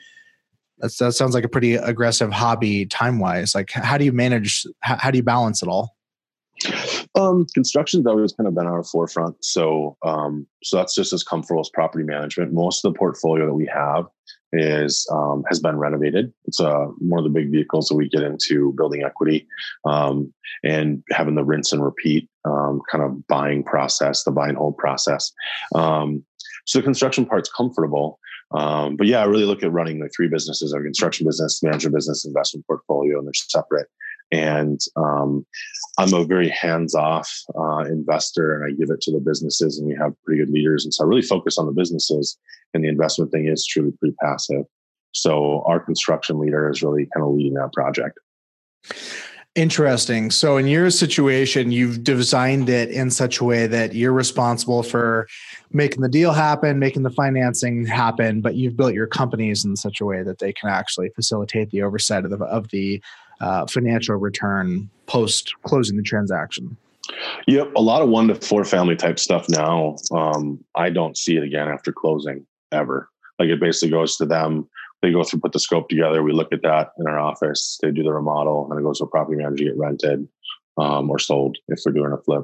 [0.79, 4.65] That's, that sounds like a pretty aggressive hobby time wise like how do you manage
[4.81, 5.97] how, how do you balance it all
[7.15, 9.45] um, construction's always kind of been our forefront.
[9.45, 12.53] So, um, so that's just as comfortable as property management.
[12.53, 14.07] Most of the portfolio that we have
[14.53, 16.33] is um, has been renovated.
[16.45, 19.47] It's uh, one of the big vehicles that we get into building equity
[19.85, 20.33] um,
[20.65, 24.77] and having the rinse and repeat um, kind of buying process, the buy and hold
[24.77, 25.33] process.
[25.75, 26.25] Um,
[26.67, 28.19] so the construction part's comfortable.
[28.53, 31.95] Um, but yeah, I really look at running the three businesses: our construction business, management
[31.95, 33.89] business, investment portfolio, and they're separate.
[34.33, 35.45] And um,
[35.99, 39.97] I'm a very hands-off uh, investor, and I give it to the businesses, and we
[39.97, 40.85] have pretty good leaders.
[40.85, 42.39] And so I really focus on the businesses,
[42.73, 44.65] and the investment thing is truly pretty passive.
[45.13, 48.19] So our construction leader is really kind of leading that project.
[49.57, 50.31] Interesting.
[50.31, 55.27] So, in your situation, you've designed it in such a way that you're responsible for
[55.73, 60.01] making the deal happen, making the financing happen, but you've built your companies in such
[60.01, 63.03] a way that they can actually facilitate the oversight of the, of the
[63.41, 66.77] uh, financial return post closing the transaction.
[67.47, 69.97] Yep, a lot of one to four family type stuff now.
[70.13, 73.09] Um, I don't see it again after closing ever.
[73.39, 74.69] Like it basically goes to them.
[75.03, 76.23] They go through, put the scope together.
[76.23, 77.79] We look at that in our office.
[77.83, 80.29] They do the remodel, and it goes to a property manager, get rented
[80.77, 82.43] um, or sold if we're doing a flip.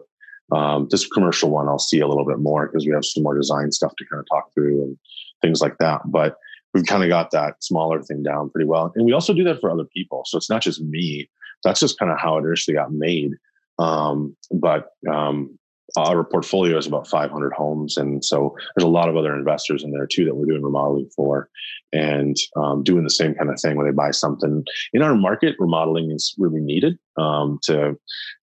[0.53, 3.37] Um, this commercial one, I'll see a little bit more because we have some more
[3.37, 4.99] design stuff to kind of talk through and
[5.43, 6.01] things like that.
[6.07, 6.37] But
[6.77, 8.93] we've kind of got that smaller thing down pretty well.
[8.95, 10.25] And we also do that for other people.
[10.27, 11.29] So it's not just me.
[11.65, 13.33] That's just kind of how it initially got made.
[13.79, 15.59] Um, but um,
[15.97, 17.97] our portfolio is about 500 homes.
[17.97, 21.09] And so there's a lot of other investors in there too that we're doing remodeling
[21.17, 21.49] for
[21.95, 24.62] and um, doing the same kind of thing when they buy something.
[24.93, 27.97] In our market, remodeling is really needed um, to,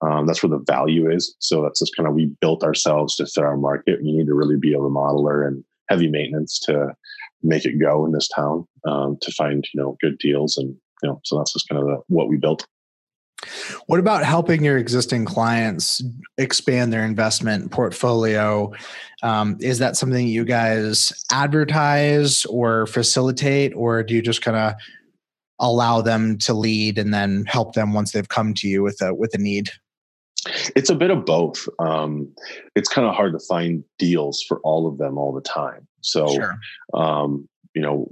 [0.02, 1.34] um, that's where the value is.
[1.40, 4.04] So that's just kind of, we built ourselves to fit our market.
[4.04, 6.94] You need to really be a remodeler and heavy maintenance to
[7.44, 10.70] make it go in this town um, to find you know good deals and
[11.04, 12.66] you know so that's just kind of the, what we built
[13.86, 16.04] what about helping your existing clients
[16.40, 18.72] expand their investment portfolio
[19.22, 24.74] um, is that something you guys advertise or facilitate or do you just kind of
[25.60, 29.14] allow them to lead and then help them once they've come to you with a
[29.14, 29.70] with a need
[30.76, 31.68] it's a bit of both.
[31.80, 32.34] Um,
[32.76, 35.88] it's kind of hard to find deals for all of them all the time.
[36.08, 36.60] So, sure.
[36.94, 38.12] um, you know,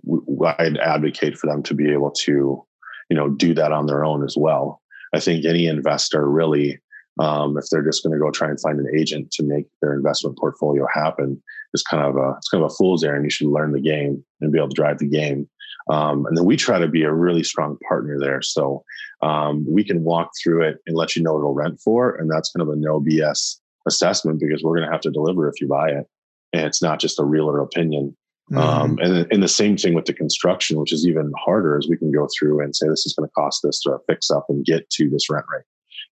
[0.60, 2.64] I'd advocate for them to be able to,
[3.10, 4.82] you know, do that on their own as well.
[5.14, 6.80] I think any investor really,
[7.20, 9.94] um, if they're just going to go try and find an agent to make their
[9.94, 11.42] investment portfolio happen,
[11.74, 13.24] is kind of a it's kind of a fool's errand.
[13.24, 15.50] You should learn the game and be able to drive the game.
[15.90, 18.42] Um, and then we try to be a really strong partner there.
[18.42, 18.84] So
[19.22, 22.16] um, we can walk through it and let you know what it'll rent for.
[22.16, 25.48] And that's kind of a no BS assessment because we're going to have to deliver
[25.48, 26.08] if you buy it.
[26.56, 28.16] And it's not just a realtor opinion.
[28.52, 28.58] Mm-hmm.
[28.58, 31.98] Um, and, and the same thing with the construction, which is even harder, is we
[31.98, 34.66] can go through and say this is going to cost this to fix up and
[34.66, 35.66] get to this rent rate.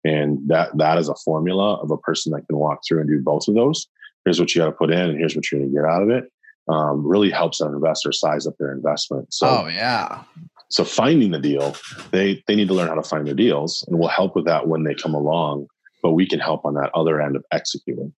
[0.04, 3.20] And that that is a formula of a person that can walk through and do
[3.22, 3.86] both of those.
[4.24, 6.02] Here's what you got to put in, and here's what you're going to get out
[6.02, 6.30] of it
[6.68, 9.32] um, really helps an investor size up their investment.
[9.32, 10.22] So, oh yeah.
[10.70, 11.76] So finding the deal,
[12.10, 14.66] they they need to learn how to find their deals, and we'll help with that
[14.66, 15.66] when they come along.
[16.02, 18.12] But we can help on that other end of executing.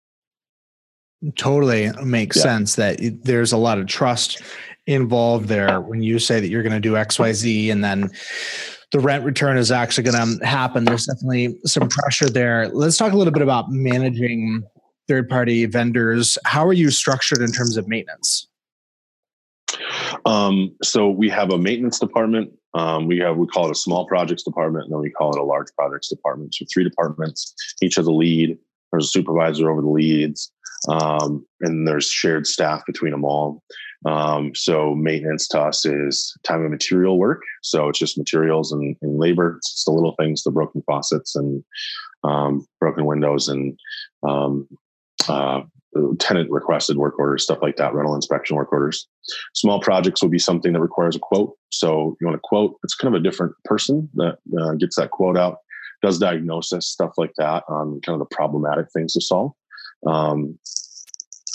[1.34, 2.42] Totally makes yeah.
[2.42, 4.42] sense that there's a lot of trust
[4.86, 8.10] involved there when you say that you're going to do X Y Z, and then
[8.92, 10.84] the rent return is actually going to happen.
[10.84, 12.68] There's definitely some pressure there.
[12.68, 14.62] Let's talk a little bit about managing
[15.08, 16.38] third party vendors.
[16.44, 18.46] How are you structured in terms of maintenance?
[20.24, 22.52] Um, so we have a maintenance department.
[22.74, 25.40] Um, we have we call it a small projects department, and then we call it
[25.40, 26.54] a large projects department.
[26.54, 28.58] So three departments, each has a lead.
[28.92, 30.52] There's a supervisor over the leads,
[30.88, 33.62] um, and there's shared staff between them all.
[34.05, 37.42] Um, so maintenance to us is time and material work.
[37.62, 39.57] So it's just materials and, and labor.
[39.59, 41.64] It's the little things, the broken faucets and
[42.22, 43.79] um, broken windows and
[44.22, 44.68] um,
[45.29, 45.62] uh,
[46.18, 49.09] tenant requested work orders, stuff like that, rental inspection work orders.
[49.55, 51.55] Small projects will be something that requires a quote.
[51.70, 55.11] So you want a quote, it's kind of a different person that uh, gets that
[55.11, 55.59] quote out,
[56.03, 59.53] does diagnosis, stuff like that on kind of the problematic things to solve.
[60.06, 60.59] Um,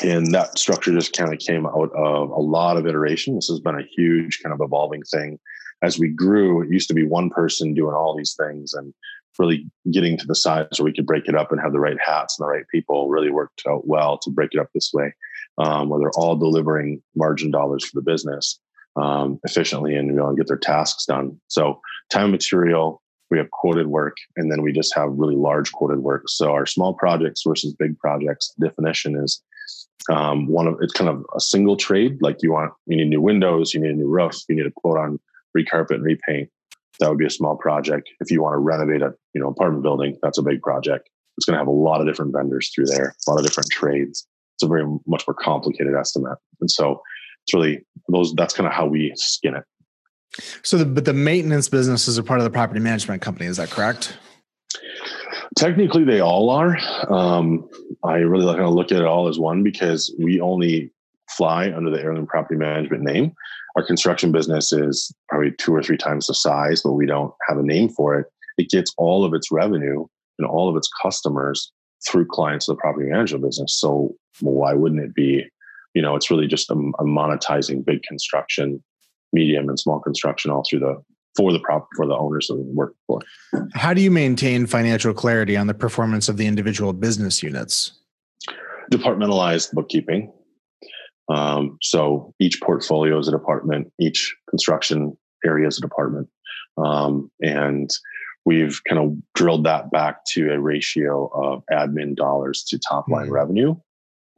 [0.04, 3.36] and that structure just kind of came out of a lot of iteration.
[3.36, 5.40] This has been a huge kind of evolving thing.
[5.84, 8.94] As we grew, it used to be one person doing all these things and
[9.40, 11.98] really getting to the size where we could break it up and have the right
[12.04, 15.14] hats and the right people really worked out well to break it up this way,
[15.58, 18.60] um, where they're all delivering margin dollars for the business
[19.02, 21.40] um, efficiently and you know, get their tasks done.
[21.48, 21.80] So
[22.12, 23.02] time material,
[23.32, 26.24] we have quoted work, and then we just have really large quoted work.
[26.28, 29.42] So our small projects versus big projects definition is
[30.10, 32.18] um, one of it's kind of a single trade.
[32.22, 34.72] Like you want, you need new windows, you need a new roof, you need a
[34.72, 35.20] quote on
[35.58, 36.50] recarpet and repaint.
[37.00, 38.10] That would be a small project.
[38.20, 41.10] If you want to renovate a you know apartment building, that's a big project.
[41.38, 43.72] It's going to have a lot of different vendors through there, a lot of different
[43.72, 44.28] trades.
[44.56, 47.02] It's a very much more complicated estimate, and so
[47.44, 48.34] it's really those.
[48.34, 49.64] That's kind of how we skin it.
[50.64, 53.48] So, the, but the maintenance business is a part of the property management company.
[53.48, 54.18] Is that correct?
[55.58, 56.78] Technically, they all are.
[57.10, 57.70] Um,
[58.04, 60.92] I really kind of look at it all as one because we only
[61.30, 63.34] fly under the Heirloom Property Management name.
[63.76, 67.58] Our construction business is probably two or three times the size, but we don't have
[67.58, 68.28] a name for it.
[68.58, 70.06] It gets all of its revenue
[70.40, 71.72] and all of its customers
[72.08, 73.80] through clients of the property management business.
[73.80, 75.46] So why wouldn't it be?
[75.94, 78.84] You know, it's really just a, a monetizing big construction,
[79.34, 81.02] medium and small construction all through the
[81.36, 83.22] for the prop for the owners that we work for.
[83.74, 87.94] How do you maintain financial clarity on the performance of the individual business units?
[88.92, 90.34] Departmentalized bookkeeping.
[91.30, 96.28] Um, so each portfolio is a department, each construction area is a department.
[96.78, 97.90] Um, and
[98.46, 103.26] we've kind of drilled that back to a ratio of admin dollars to top line
[103.26, 103.34] mm-hmm.
[103.34, 103.76] revenue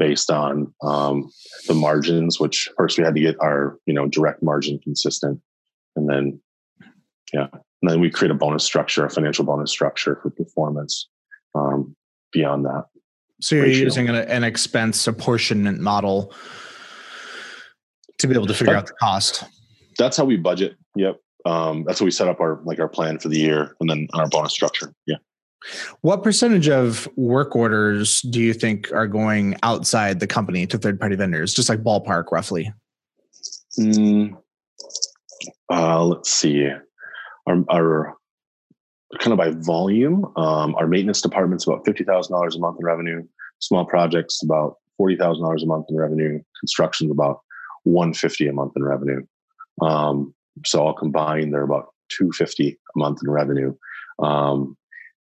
[0.04, 1.32] based on um,
[1.68, 5.40] the margins which first we had to get our you know direct margin consistent
[5.96, 6.40] and then
[7.34, 7.48] yeah.
[7.52, 11.10] And then we create a bonus structure, a financial bonus structure for performance
[11.54, 11.96] um,
[12.32, 12.86] beyond that.
[13.42, 13.84] So you're ratio.
[13.84, 16.34] using an, an, expense apportionment model
[18.20, 19.44] to be able to figure that, out the cost.
[19.98, 20.78] That's how we budget.
[20.96, 21.20] Yep.
[21.46, 24.08] Um, that's how we set up our like our plan for the year, and then
[24.14, 24.94] our bonus structure.
[25.06, 25.18] Yeah.
[26.02, 31.00] What percentage of work orders do you think are going outside the company to third
[31.00, 31.54] party vendors?
[31.54, 32.72] Just like ballpark, roughly.
[33.80, 34.38] Mm,
[35.70, 36.70] uh, let's see
[37.48, 38.18] our, our
[39.20, 42.86] kind of by volume, um, our maintenance department's about fifty thousand dollars a month in
[42.86, 43.24] revenue.
[43.60, 46.40] Small projects about forty thousand dollars a month in revenue.
[46.60, 47.40] Construction's about
[47.84, 49.22] one fifty a month in revenue.
[49.82, 50.34] Um,
[50.66, 53.76] so all combined, they're about two fifty a month in revenue.
[54.20, 54.78] Um,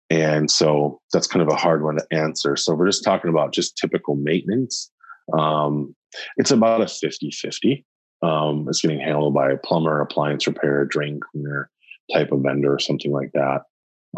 [0.09, 2.55] and so that's kind of a hard one to answer.
[2.55, 4.91] So we're just talking about just typical maintenance.
[5.37, 5.95] Um,
[6.37, 7.85] it's about a 50 50.
[8.21, 11.69] Um, it's getting handled by a plumber, appliance repair, drain cleaner,
[12.11, 13.61] type of vendor or something like that.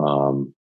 [0.02, 0.54] Um,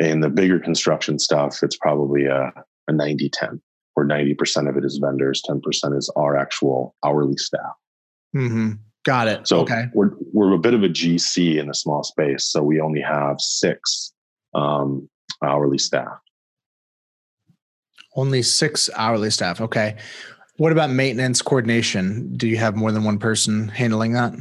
[0.00, 2.52] and the bigger construction stuff, it's probably a,
[2.88, 3.60] a 90 10,
[3.94, 7.72] where 90% of it is vendors, 10% is our actual hourly staff.
[8.36, 8.72] Mm-hmm.
[9.04, 9.46] Got it.
[9.48, 9.84] So okay.
[9.92, 12.44] we're, we're a bit of a GC in a small space.
[12.44, 14.13] So we only have six
[14.54, 15.08] um,
[15.42, 16.18] hourly staff.
[18.16, 19.60] Only six hourly staff.
[19.60, 19.96] Okay.
[20.56, 22.32] What about maintenance coordination?
[22.36, 24.32] Do you have more than one person handling that?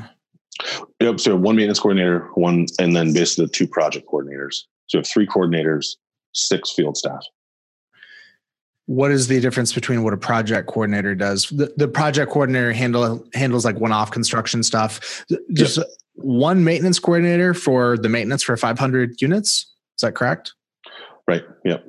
[0.99, 1.19] Yep.
[1.19, 4.63] So one maintenance coordinator, one, and then basically the two project coordinators.
[4.87, 5.95] So you have three coordinators,
[6.33, 7.23] six field staff.
[8.85, 11.47] What is the difference between what a project coordinator does?
[11.49, 15.23] The, the project coordinator handle handles like one-off construction stuff.
[15.53, 15.87] Just yep.
[16.15, 19.72] one maintenance coordinator for the maintenance for 500 units.
[19.97, 20.53] Is that correct?
[21.27, 21.43] Right.
[21.65, 21.85] Yep.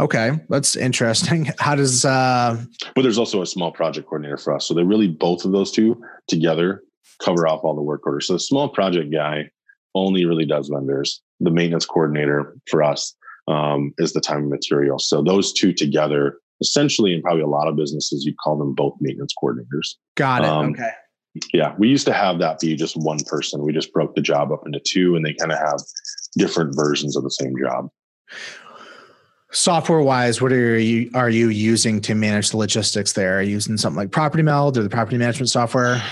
[0.00, 1.50] Okay, that's interesting.
[1.58, 2.04] How does?
[2.04, 2.62] uh
[2.94, 4.66] But there's also a small project coordinator for us.
[4.66, 6.82] So they really both of those two together
[7.22, 8.26] cover off all the work orders.
[8.26, 9.50] So the small project guy
[9.94, 11.20] only really does vendors.
[11.40, 13.14] The maintenance coordinator for us
[13.48, 14.98] um, is the time and material.
[14.98, 18.94] So those two together, essentially, in probably a lot of businesses, you'd call them both
[19.00, 19.94] maintenance coordinators.
[20.16, 20.48] Got it.
[20.48, 20.90] Um, okay.
[21.52, 23.62] Yeah, we used to have that be just one person.
[23.62, 25.80] We just broke the job up into two, and they kind of have
[26.38, 27.88] different versions of the same job.
[29.50, 33.38] Software wise, what are you are you using to manage the logistics there?
[33.38, 36.02] Are you using something like Property Meld or the property management software?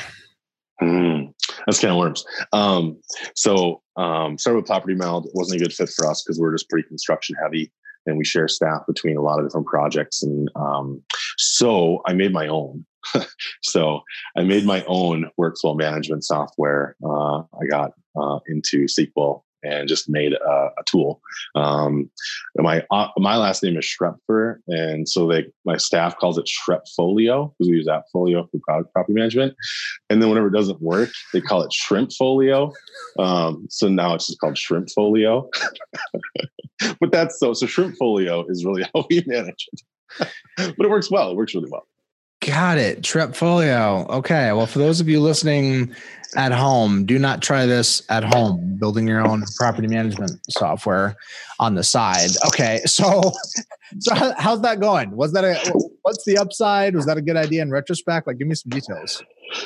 [0.82, 1.32] Mm,
[1.66, 2.24] that's kind of worms.
[2.52, 2.98] Um,
[3.34, 5.26] so um, started with Property Meld.
[5.26, 7.70] It wasn't a good fit for us because we're just pretty construction heavy
[8.06, 10.22] and we share staff between a lot of different projects.
[10.22, 11.02] And um,
[11.36, 12.86] so I made my own.
[13.62, 14.00] so
[14.36, 16.96] I made my own workflow management software.
[17.04, 21.20] Uh, I got uh, into SQL and just made a, a tool.
[21.54, 22.10] Um,
[22.56, 27.52] my uh, my last name is Schraepfer, and so they my staff calls it Shrepfolio
[27.58, 29.54] because we use that Appfolio for product property management.
[30.10, 32.72] And then whenever it doesn't work, they call it Shrimpfolio.
[33.18, 35.48] Um, so now it's just called Shrimpfolio.
[37.00, 39.82] but that's so so Shrimpfolio is really how we manage it.
[40.56, 41.30] but it works well.
[41.30, 41.86] It works really well.
[42.46, 43.02] Got it.
[43.02, 44.08] Tripfolio.
[44.08, 44.52] Okay.
[44.52, 45.92] Well, for those of you listening
[46.36, 51.16] at home, do not try this at home, building your own property management software
[51.58, 52.30] on the side.
[52.46, 52.80] Okay.
[52.96, 53.32] So,
[53.98, 55.10] so how's that going?
[55.10, 55.56] Was that a,
[56.02, 56.94] what's the upside?
[56.94, 58.26] Was that a good idea in retrospect?
[58.26, 59.22] Like, give me some details.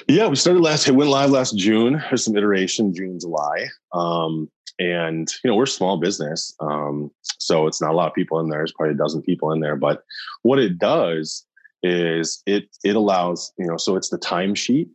[0.08, 2.02] Yeah, we started last, it went live last June.
[2.08, 3.68] There's some iteration, June, July.
[3.92, 6.54] Um, and, you know, we're a small business.
[6.60, 8.60] Um, so it's not a lot of people in there.
[8.60, 9.76] There's probably a dozen people in there.
[9.76, 10.02] But
[10.42, 11.44] what it does
[11.82, 14.88] is it it allows you know so it's the timesheet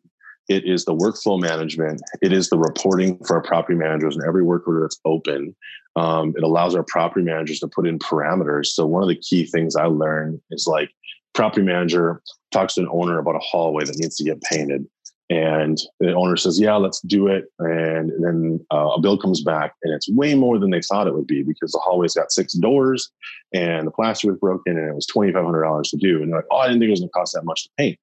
[0.47, 4.43] it is the workflow management it is the reporting for our property managers and every
[4.43, 5.55] work order that's open.
[5.95, 8.67] Um, it allows our property managers to put in parameters.
[8.67, 10.91] So one of the key things i learned is like
[11.33, 12.21] property manager
[12.51, 14.85] talks to an owner about a hallway that needs to get painted
[15.29, 19.73] and the owner says, "Yeah, let's do it." And then uh, a bill comes back,
[19.83, 22.53] and it's way more than they thought it would be because the hallway's got six
[22.53, 23.11] doors,
[23.53, 26.21] and the plaster was broken, and it was twenty five hundred dollars to do.
[26.21, 27.69] And they're like, "Oh, I didn't think it was going to cost that much to
[27.77, 27.99] paint."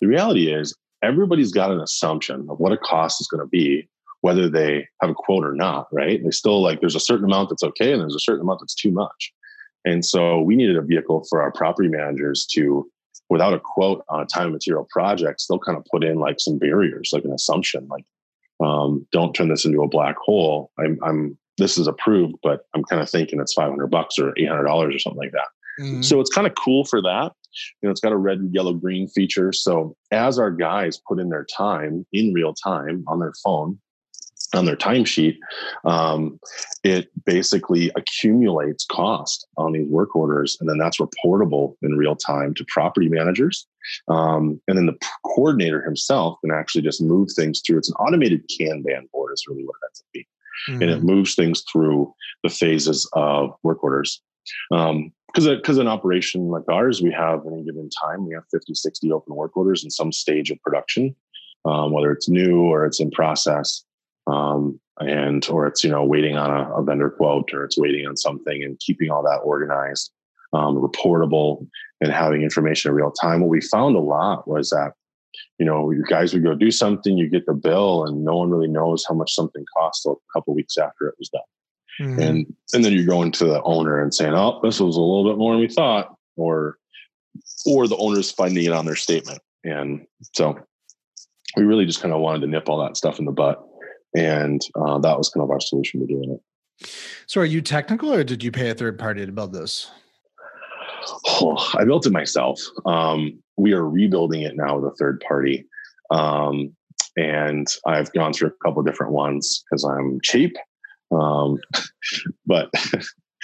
[0.00, 3.88] The reality is, everybody's got an assumption of what a cost is going to be,
[4.20, 5.86] whether they have a quote or not.
[5.90, 6.22] Right?
[6.22, 8.74] They still like there's a certain amount that's okay, and there's a certain amount that's
[8.74, 9.32] too much.
[9.84, 12.88] And so we needed a vehicle for our property managers to
[13.32, 16.36] without a quote on a time and material projects, they'll kind of put in like
[16.38, 18.04] some barriers, like an assumption, like
[18.62, 20.70] um, don't turn this into a black hole.
[20.78, 24.64] I'm, I'm this is approved, but I'm kind of thinking it's 500 bucks or 800
[24.64, 25.48] dollars or something like that.
[25.80, 26.02] Mm-hmm.
[26.02, 27.32] So it's kind of cool for that.
[27.80, 29.50] You know, it's got a red, yellow, green feature.
[29.50, 33.80] So as our guys put in their time in real time on their phone,
[34.54, 35.36] on their timesheet,
[35.84, 36.38] um,
[36.84, 42.54] it basically accumulates cost on these work orders, and then that's reportable in real time
[42.54, 43.66] to property managers.
[44.08, 47.78] Um, and then the coordinator himself can actually just move things through.
[47.78, 50.26] It's an automated Kanban board, is really what that's be,
[50.68, 50.82] mm-hmm.
[50.82, 51.06] and it mm-hmm.
[51.06, 54.22] moves things through the phases of work orders.
[54.70, 58.74] Um, because because an operation like ours, we have any given time, we have 50,
[58.74, 61.16] 60 open work orders in some stage of production,
[61.64, 63.82] um, whether it's new or it's in process
[64.26, 68.06] um, and or it's you know waiting on a, a, vendor quote or it's waiting
[68.06, 70.12] on something and keeping all that organized
[70.52, 71.66] um, reportable
[72.00, 73.40] and having information in real time.
[73.40, 74.92] What we found a lot was that
[75.58, 78.50] you know you guys would go do something you get the bill and no one
[78.50, 81.42] really knows how much something cost a couple weeks after it was done.
[82.00, 82.20] Mm-hmm.
[82.20, 85.30] and and then you're going to the owner and saying oh this was a little
[85.30, 86.78] bit more than we thought or
[87.66, 89.40] or the owner's finding it on their statement.
[89.64, 90.58] And so
[91.56, 93.64] we really just kind of wanted to nip all that stuff in the butt
[94.16, 96.88] and uh, that was kind of our solution to doing it.
[97.26, 99.90] So, are you technical, or did you pay a third party to build this?
[101.26, 102.60] Oh, I built it myself.
[102.86, 105.66] Um, we are rebuilding it now with a third party,
[106.10, 106.74] um,
[107.16, 110.56] and I've gone through a couple different ones because I'm cheap.
[111.12, 111.58] Um,
[112.46, 112.70] but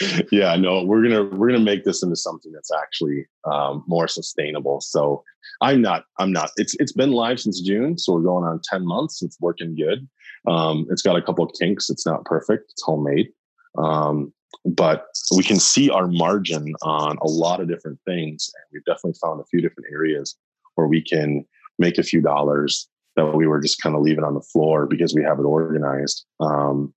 [0.33, 4.81] yeah, no, we're gonna we're gonna make this into something that's actually um, more sustainable.
[4.81, 5.25] So
[5.61, 6.51] I'm not I'm not.
[6.57, 9.23] It's it's been live since June, so we're going on ten months.
[9.23, 10.09] It's working good.
[10.47, 11.91] Um, it's got a couple of kinks.
[11.91, 12.71] It's not perfect.
[12.71, 13.29] It's homemade.
[13.77, 14.33] Um,
[14.65, 18.51] but we can see our margin on a lot of different things.
[18.55, 20.37] And we've definitely found a few different areas
[20.75, 21.45] where we can
[21.79, 25.15] make a few dollars that we were just kind of leaving on the floor because
[25.15, 26.25] we have it organized.
[26.41, 26.95] Um,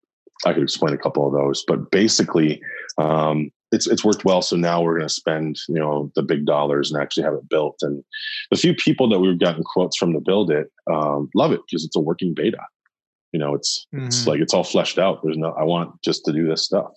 [0.46, 2.62] I could explain a couple of those, but basically,
[2.98, 4.42] um, it's it's worked well.
[4.42, 7.50] So now we're going to spend you know the big dollars and actually have it
[7.50, 7.78] built.
[7.82, 8.04] And
[8.52, 11.86] the few people that we've gotten quotes from to build it um, love it because
[11.86, 12.60] it's a working beta
[13.32, 14.08] you know it's mm-hmm.
[14.08, 15.22] it's like it's all fleshed out.
[15.24, 16.92] There's no i want just to do this stuff.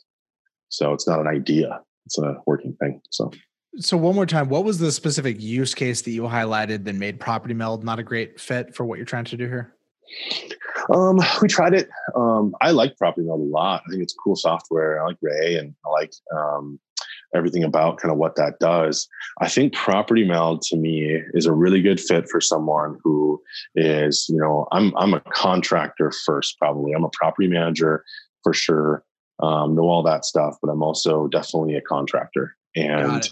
[0.68, 1.80] So it's not an idea.
[2.06, 3.30] It's a working thing so.
[3.78, 7.18] So one more time what was the specific use case that you highlighted that made
[7.20, 9.74] property meld not a great fit for what you're trying to do here?
[10.92, 11.88] Um, we tried it.
[12.16, 13.82] Um, i like property meld a lot.
[13.86, 15.00] I think it's cool software.
[15.00, 16.78] I like ray and i like um,
[17.34, 19.08] everything about kind of what that does.
[19.40, 23.42] I think property meld to me is a really good fit for someone who
[23.74, 26.92] is, you know, I'm I'm a contractor first, probably.
[26.92, 28.04] I'm a property manager
[28.42, 29.04] for sure.
[29.42, 32.56] Um, know all that stuff, but I'm also definitely a contractor.
[32.76, 33.28] And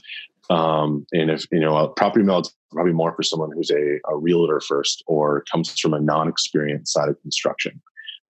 [0.48, 4.16] um, and if you know, a property meld probably more for someone who's a, a
[4.16, 7.80] realtor first or comes from a non-experienced side of construction.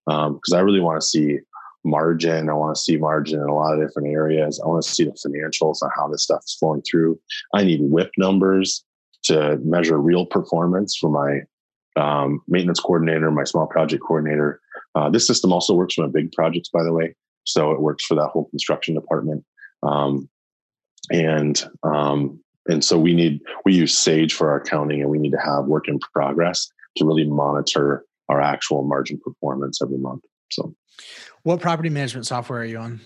[0.07, 1.39] Because um, I really want to see
[1.85, 2.49] margin.
[2.49, 4.61] I want to see margin in a lot of different areas.
[4.63, 7.19] I want to see the financials on how this stuff is flowing through.
[7.55, 8.85] I need WIP numbers
[9.25, 11.41] to measure real performance for my
[12.01, 14.61] um, maintenance coordinator, my small project coordinator.
[14.95, 17.15] Uh, this system also works for my big projects, by the way.
[17.45, 19.45] so it works for that whole construction department.
[19.83, 20.29] Um,
[21.11, 25.33] and um, and so we need we use Sage for our accounting, and we need
[25.33, 30.23] to have work in progress to really monitor our actual margin performance every month.
[30.53, 30.75] So,
[31.43, 33.01] what property management software are you on?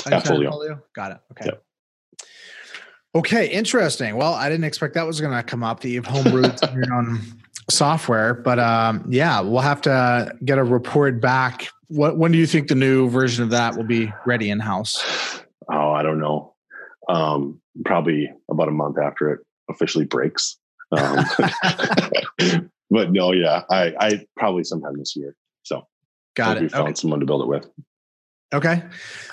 [0.00, 0.82] AppFolio.
[0.94, 1.18] Got it.
[1.32, 1.46] Okay.
[1.46, 1.64] Yep.
[3.16, 4.16] Okay, interesting.
[4.16, 7.20] Well, I didn't expect that was going to come up that you've homebrewed your own
[7.70, 11.68] software, but um, yeah, we'll have to get a report back.
[11.88, 15.00] What when do you think the new version of that will be ready in house?
[15.70, 16.54] Oh, I don't know.
[17.08, 19.40] Um, probably about a month after it
[19.70, 20.58] officially breaks.
[20.90, 21.24] Um,
[22.90, 25.36] but no, yeah, I, I probably sometime this year.
[25.62, 25.86] So
[26.34, 26.62] got it.
[26.62, 26.94] We found okay.
[26.94, 27.68] someone to build it with.
[28.52, 28.82] Okay.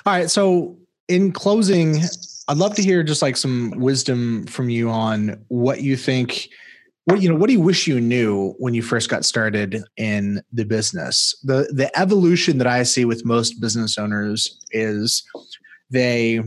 [0.05, 0.29] All right.
[0.29, 0.77] So
[1.07, 2.01] in closing,
[2.47, 6.49] I'd love to hear just like some wisdom from you on what you think
[7.05, 10.41] what you know what do you wish you knew when you first got started in
[10.53, 15.23] the business the the evolution that i see with most business owners is
[15.89, 16.41] they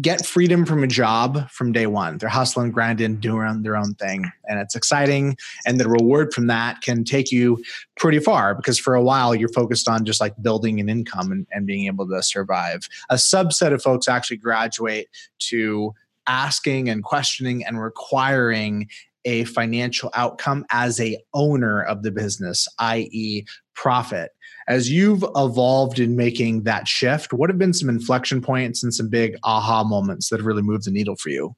[0.00, 2.18] get freedom from a job from day one.
[2.18, 4.30] They're hustling, grinding, doing their own thing.
[4.46, 5.36] And it's exciting.
[5.66, 7.62] And the reward from that can take you
[7.96, 11.46] pretty far because for a while you're focused on just like building an income and,
[11.52, 12.88] and being able to survive.
[13.08, 15.94] A subset of folks actually graduate to
[16.26, 18.88] asking and questioning and requiring
[19.24, 24.32] a financial outcome as a owner of the business, i.e., profit.
[24.68, 29.08] As you've evolved in making that shift, what have been some inflection points and some
[29.08, 31.54] big aha moments that have really moved the needle for you?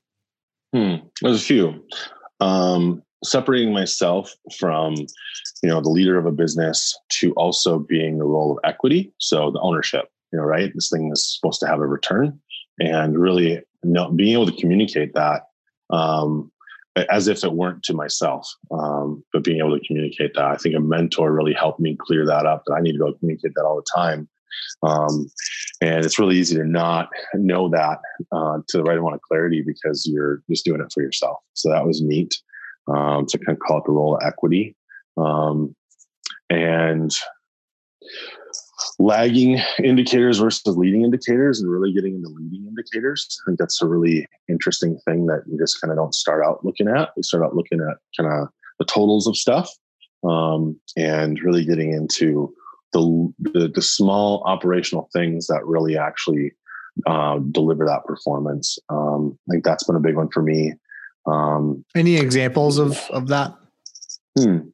[0.74, 0.96] Hmm.
[1.22, 1.84] There's a few.
[2.40, 4.94] Um, separating myself from,
[5.62, 9.12] you know, the leader of a business to also being the role of equity.
[9.18, 10.72] So the ownership, you know, right?
[10.74, 12.38] This thing is supposed to have a return,
[12.78, 15.42] and really you know, being able to communicate that
[15.90, 16.50] um,
[17.10, 20.44] as if it weren't to myself, um, but being able to communicate that.
[20.44, 22.62] I think a mentor really helped me clear that up.
[22.66, 24.28] That I need to go communicate that all the time,
[24.82, 25.30] um,
[25.80, 27.98] and it's really easy to not know that
[28.32, 31.38] uh, to the right amount of clarity because you're just doing it for yourself.
[31.54, 32.34] So that was neat
[32.88, 34.76] um, to kind of call it the role of equity,
[35.16, 35.74] um,
[36.50, 37.10] and
[38.98, 43.40] lagging indicators versus leading indicators and really getting into leading indicators.
[43.42, 46.64] I think that's a really interesting thing that you just kind of don't start out
[46.64, 47.10] looking at.
[47.16, 48.48] You start out looking at kind of
[48.78, 49.70] the totals of stuff
[50.24, 52.54] um, and really getting into
[52.92, 56.52] the, the, the small operational things that really actually
[57.06, 58.78] uh, deliver that performance.
[58.88, 60.74] Um, I think that's been a big one for me.
[61.26, 63.54] Um, Any examples of of that?
[64.38, 64.68] Hmm.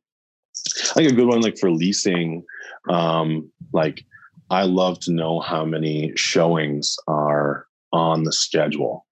[0.90, 2.44] I think a good one, like for leasing,
[2.88, 4.04] um, like
[4.50, 9.06] I love to know how many showings are on the schedule.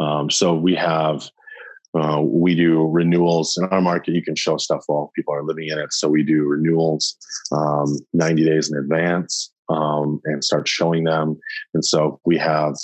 [0.00, 1.30] Um, so we have
[1.94, 4.14] uh, we do renewals in our market.
[4.14, 5.92] You can show stuff while people are living in it.
[5.92, 7.16] So we do renewals
[7.52, 11.38] um, 90 days in advance um, and start showing them.
[11.72, 12.74] And so we have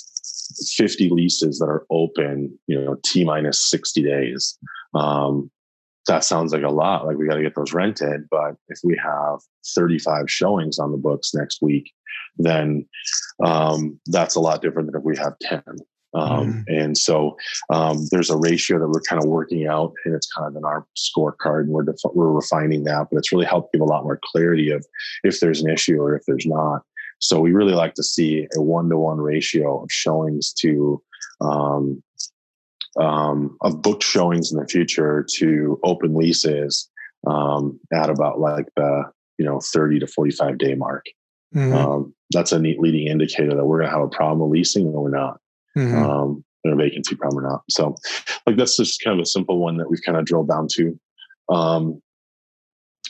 [0.77, 4.59] 50 leases that are open, you know, T minus 60 days.
[4.95, 5.51] Um,
[6.07, 7.07] that sounds like a lot.
[7.07, 8.29] Like we got to get those rented.
[8.31, 9.41] But if we have
[9.75, 11.93] 35 showings on the books next week,
[12.37, 12.87] then
[13.45, 15.63] um, that's a lot different than if we have 10.
[16.15, 16.83] Um, mm.
[16.83, 17.37] And so
[17.71, 20.65] um, there's a ratio that we're kind of working out, and it's kind of in
[20.65, 23.09] our scorecard, and we're def- we're refining that.
[23.11, 24.85] But it's really helped give a lot more clarity of
[25.25, 26.83] if there's an issue or if there's not.
[27.21, 31.03] So we really like to see a one to one ratio of showings to
[31.41, 32.03] um,
[32.99, 36.91] um, of booked showings in the future to open leases
[37.27, 39.05] um, at about like the
[39.39, 41.07] you know 30 to 45 day mark.
[41.55, 41.75] Mm-hmm.
[41.75, 44.87] Um, that's a neat leading indicator that we're going to have a problem with leasing
[44.87, 45.39] or we're not.
[45.77, 46.03] Mm-hmm.
[46.03, 47.63] Um, a vacancy problem or not.
[47.69, 47.97] So,
[48.47, 50.99] like that's just kind of a simple one that we've kind of drilled down to.
[51.49, 52.01] Um,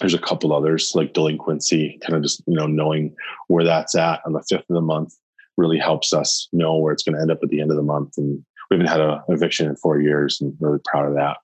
[0.00, 3.14] there's a couple others like delinquency, kind of just you know knowing
[3.48, 5.14] where that's at on the fifth of the month
[5.58, 7.82] really helps us know where it's going to end up at the end of the
[7.82, 8.42] month and
[8.78, 11.36] we haven't had an eviction in four years and really proud of that.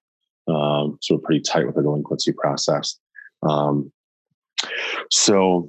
[0.53, 2.99] Um, so we're pretty tight with the delinquency process.
[3.43, 3.93] Um,
[5.11, 5.69] so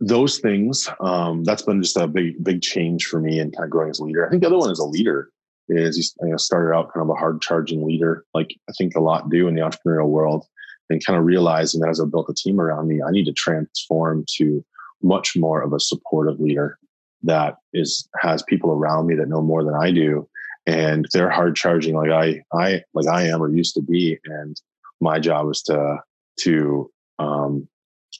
[0.00, 3.70] those things, um, that's been just a big, big change for me and kind of
[3.70, 4.26] growing as a leader.
[4.26, 5.30] I think the other one is a leader
[5.68, 9.00] is you know, started out kind of a hard charging leader, like I think a
[9.00, 10.46] lot do in the entrepreneurial world
[10.88, 13.32] and kind of realizing that as I built a team around me, I need to
[13.32, 14.64] transform to
[15.02, 16.78] much more of a supportive leader
[17.22, 20.28] that is has people around me that know more than I do
[20.68, 24.60] and they're hard charging like I I like I am or used to be, and
[25.00, 25.96] my job is to
[26.40, 27.66] to um,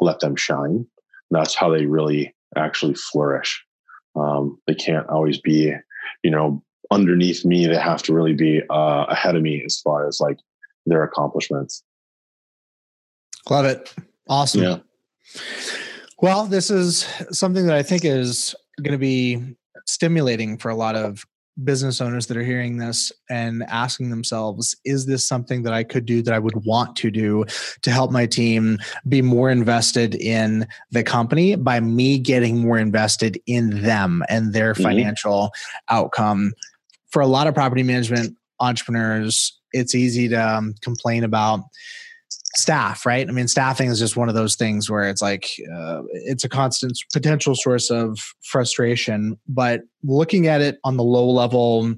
[0.00, 0.86] let them shine.
[1.30, 3.62] That's how they really actually flourish.
[4.16, 5.74] Um, they can't always be,
[6.22, 7.66] you know, underneath me.
[7.66, 10.38] They have to really be uh, ahead of me as far as like
[10.86, 11.84] their accomplishments.
[13.50, 13.94] Love it.
[14.26, 14.62] Awesome.
[14.62, 14.78] Yeah.
[16.20, 19.54] Well, this is something that I think is going to be
[19.86, 21.26] stimulating for a lot of
[21.64, 26.06] business owners that are hearing this and asking themselves is this something that i could
[26.06, 27.44] do that i would want to do
[27.82, 28.78] to help my team
[29.08, 34.72] be more invested in the company by me getting more invested in them and their
[34.72, 34.84] mm-hmm.
[34.84, 35.50] financial
[35.88, 36.52] outcome
[37.10, 41.60] for a lot of property management entrepreneurs it's easy to um, complain about
[42.58, 43.28] staff right?
[43.28, 46.48] I mean staffing is just one of those things where it's like uh, it's a
[46.48, 51.94] constant potential source of frustration but looking at it on the low level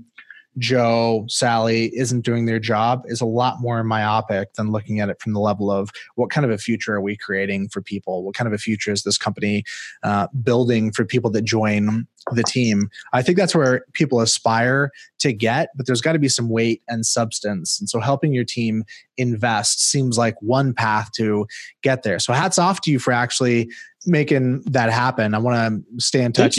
[0.58, 5.20] Joe, Sally isn't doing their job is a lot more myopic than looking at it
[5.20, 8.24] from the level of what kind of a future are we creating for people?
[8.24, 9.64] What kind of a future is this company
[10.02, 12.90] uh, building for people that join the team?
[13.12, 14.90] I think that's where people aspire
[15.20, 17.78] to get, but there's got to be some weight and substance.
[17.78, 18.84] And so helping your team
[19.16, 21.46] invest seems like one path to
[21.82, 22.18] get there.
[22.18, 23.70] So hats off to you for actually
[24.04, 25.34] making that happen.
[25.34, 26.58] I want to stay in touch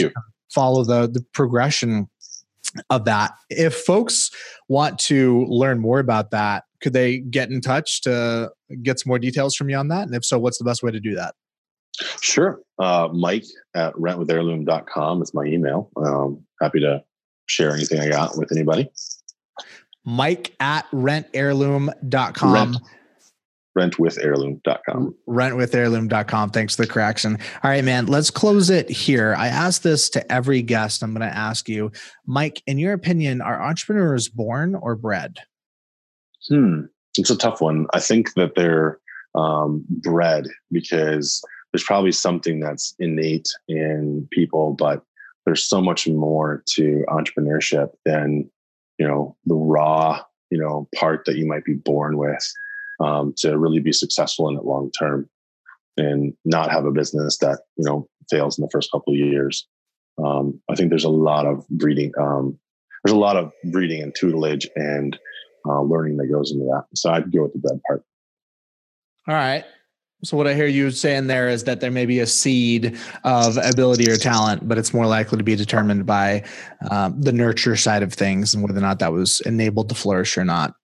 [0.52, 2.08] follow the the progression
[2.90, 3.32] of that.
[3.50, 4.30] If folks
[4.68, 8.50] want to learn more about that, could they get in touch to
[8.82, 10.06] get some more details from you on that?
[10.06, 11.34] And if so, what's the best way to do that?
[12.20, 12.60] Sure.
[12.78, 13.44] Uh, Mike
[13.74, 15.90] at rentwithheirloom.com is my email.
[15.96, 17.04] Um, happy to
[17.46, 18.90] share anything I got with anybody.
[20.04, 22.52] Mike at rentheirloom.com.
[22.52, 22.76] Rent
[23.76, 25.14] rentwithheirloom.com.
[25.28, 26.50] Rentwithheirloom.com.
[26.50, 27.38] Thanks for the correction.
[27.62, 29.34] All right, man, let's close it here.
[29.36, 31.02] I ask this to every guest.
[31.02, 31.90] I'm going to ask you,
[32.26, 35.38] Mike, in your opinion, are entrepreneurs born or bred?
[36.48, 36.82] Hmm.
[37.16, 37.86] It's a tough one.
[37.92, 38.98] I think that they're
[39.34, 41.42] um, bred because
[41.72, 45.02] there's probably something that's innate in people, but
[45.44, 48.50] there's so much more to entrepreneurship than,
[48.98, 50.20] you know, the raw,
[50.50, 52.52] you know, part that you might be born with
[53.00, 55.28] um, to really be successful in it long term
[55.96, 59.66] and not have a business that you know fails in the first couple of years.
[60.22, 62.12] Um, I think there's a lot of breeding.
[62.20, 62.58] Um,
[63.04, 65.18] there's a lot of breeding and tutelage and
[65.66, 66.84] uh, learning that goes into that.
[66.94, 68.04] So I'd go with the bred part.
[69.28, 69.64] All right.
[70.24, 73.56] So what I hear you saying there is that there may be a seed of
[73.56, 76.44] ability or talent, but it's more likely to be determined by
[76.92, 80.38] um, the nurture side of things and whether or not that was enabled to flourish
[80.38, 80.74] or not.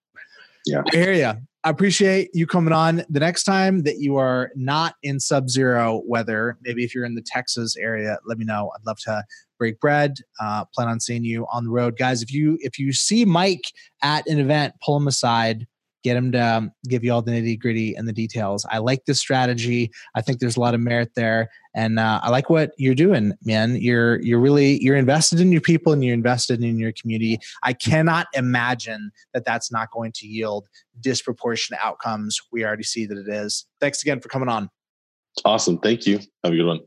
[0.65, 1.31] Yeah, I hear you.
[1.69, 3.03] I appreciate you coming on.
[3.09, 7.13] The next time that you are not in sub zero weather, maybe if you're in
[7.13, 8.71] the Texas area, let me know.
[8.75, 9.23] I'd love to
[9.59, 10.15] break bread.
[10.41, 12.23] Uh, plan on seeing you on the road, guys.
[12.23, 13.65] If you if you see Mike
[14.01, 15.67] at an event, pull him aside
[16.09, 18.65] get him to um, give you all the nitty gritty and the details.
[18.69, 19.91] I like this strategy.
[20.15, 23.33] I think there's a lot of merit there, and uh, I like what you're doing,
[23.43, 23.75] man.
[23.75, 27.39] You're you're really you're invested in your people and you're invested in your community.
[27.61, 30.67] I cannot imagine that that's not going to yield
[30.99, 32.39] disproportionate outcomes.
[32.51, 33.65] We already see that it is.
[33.79, 34.69] Thanks again for coming on.
[35.45, 35.77] Awesome.
[35.77, 36.19] Thank you.
[36.43, 36.79] Have a good one.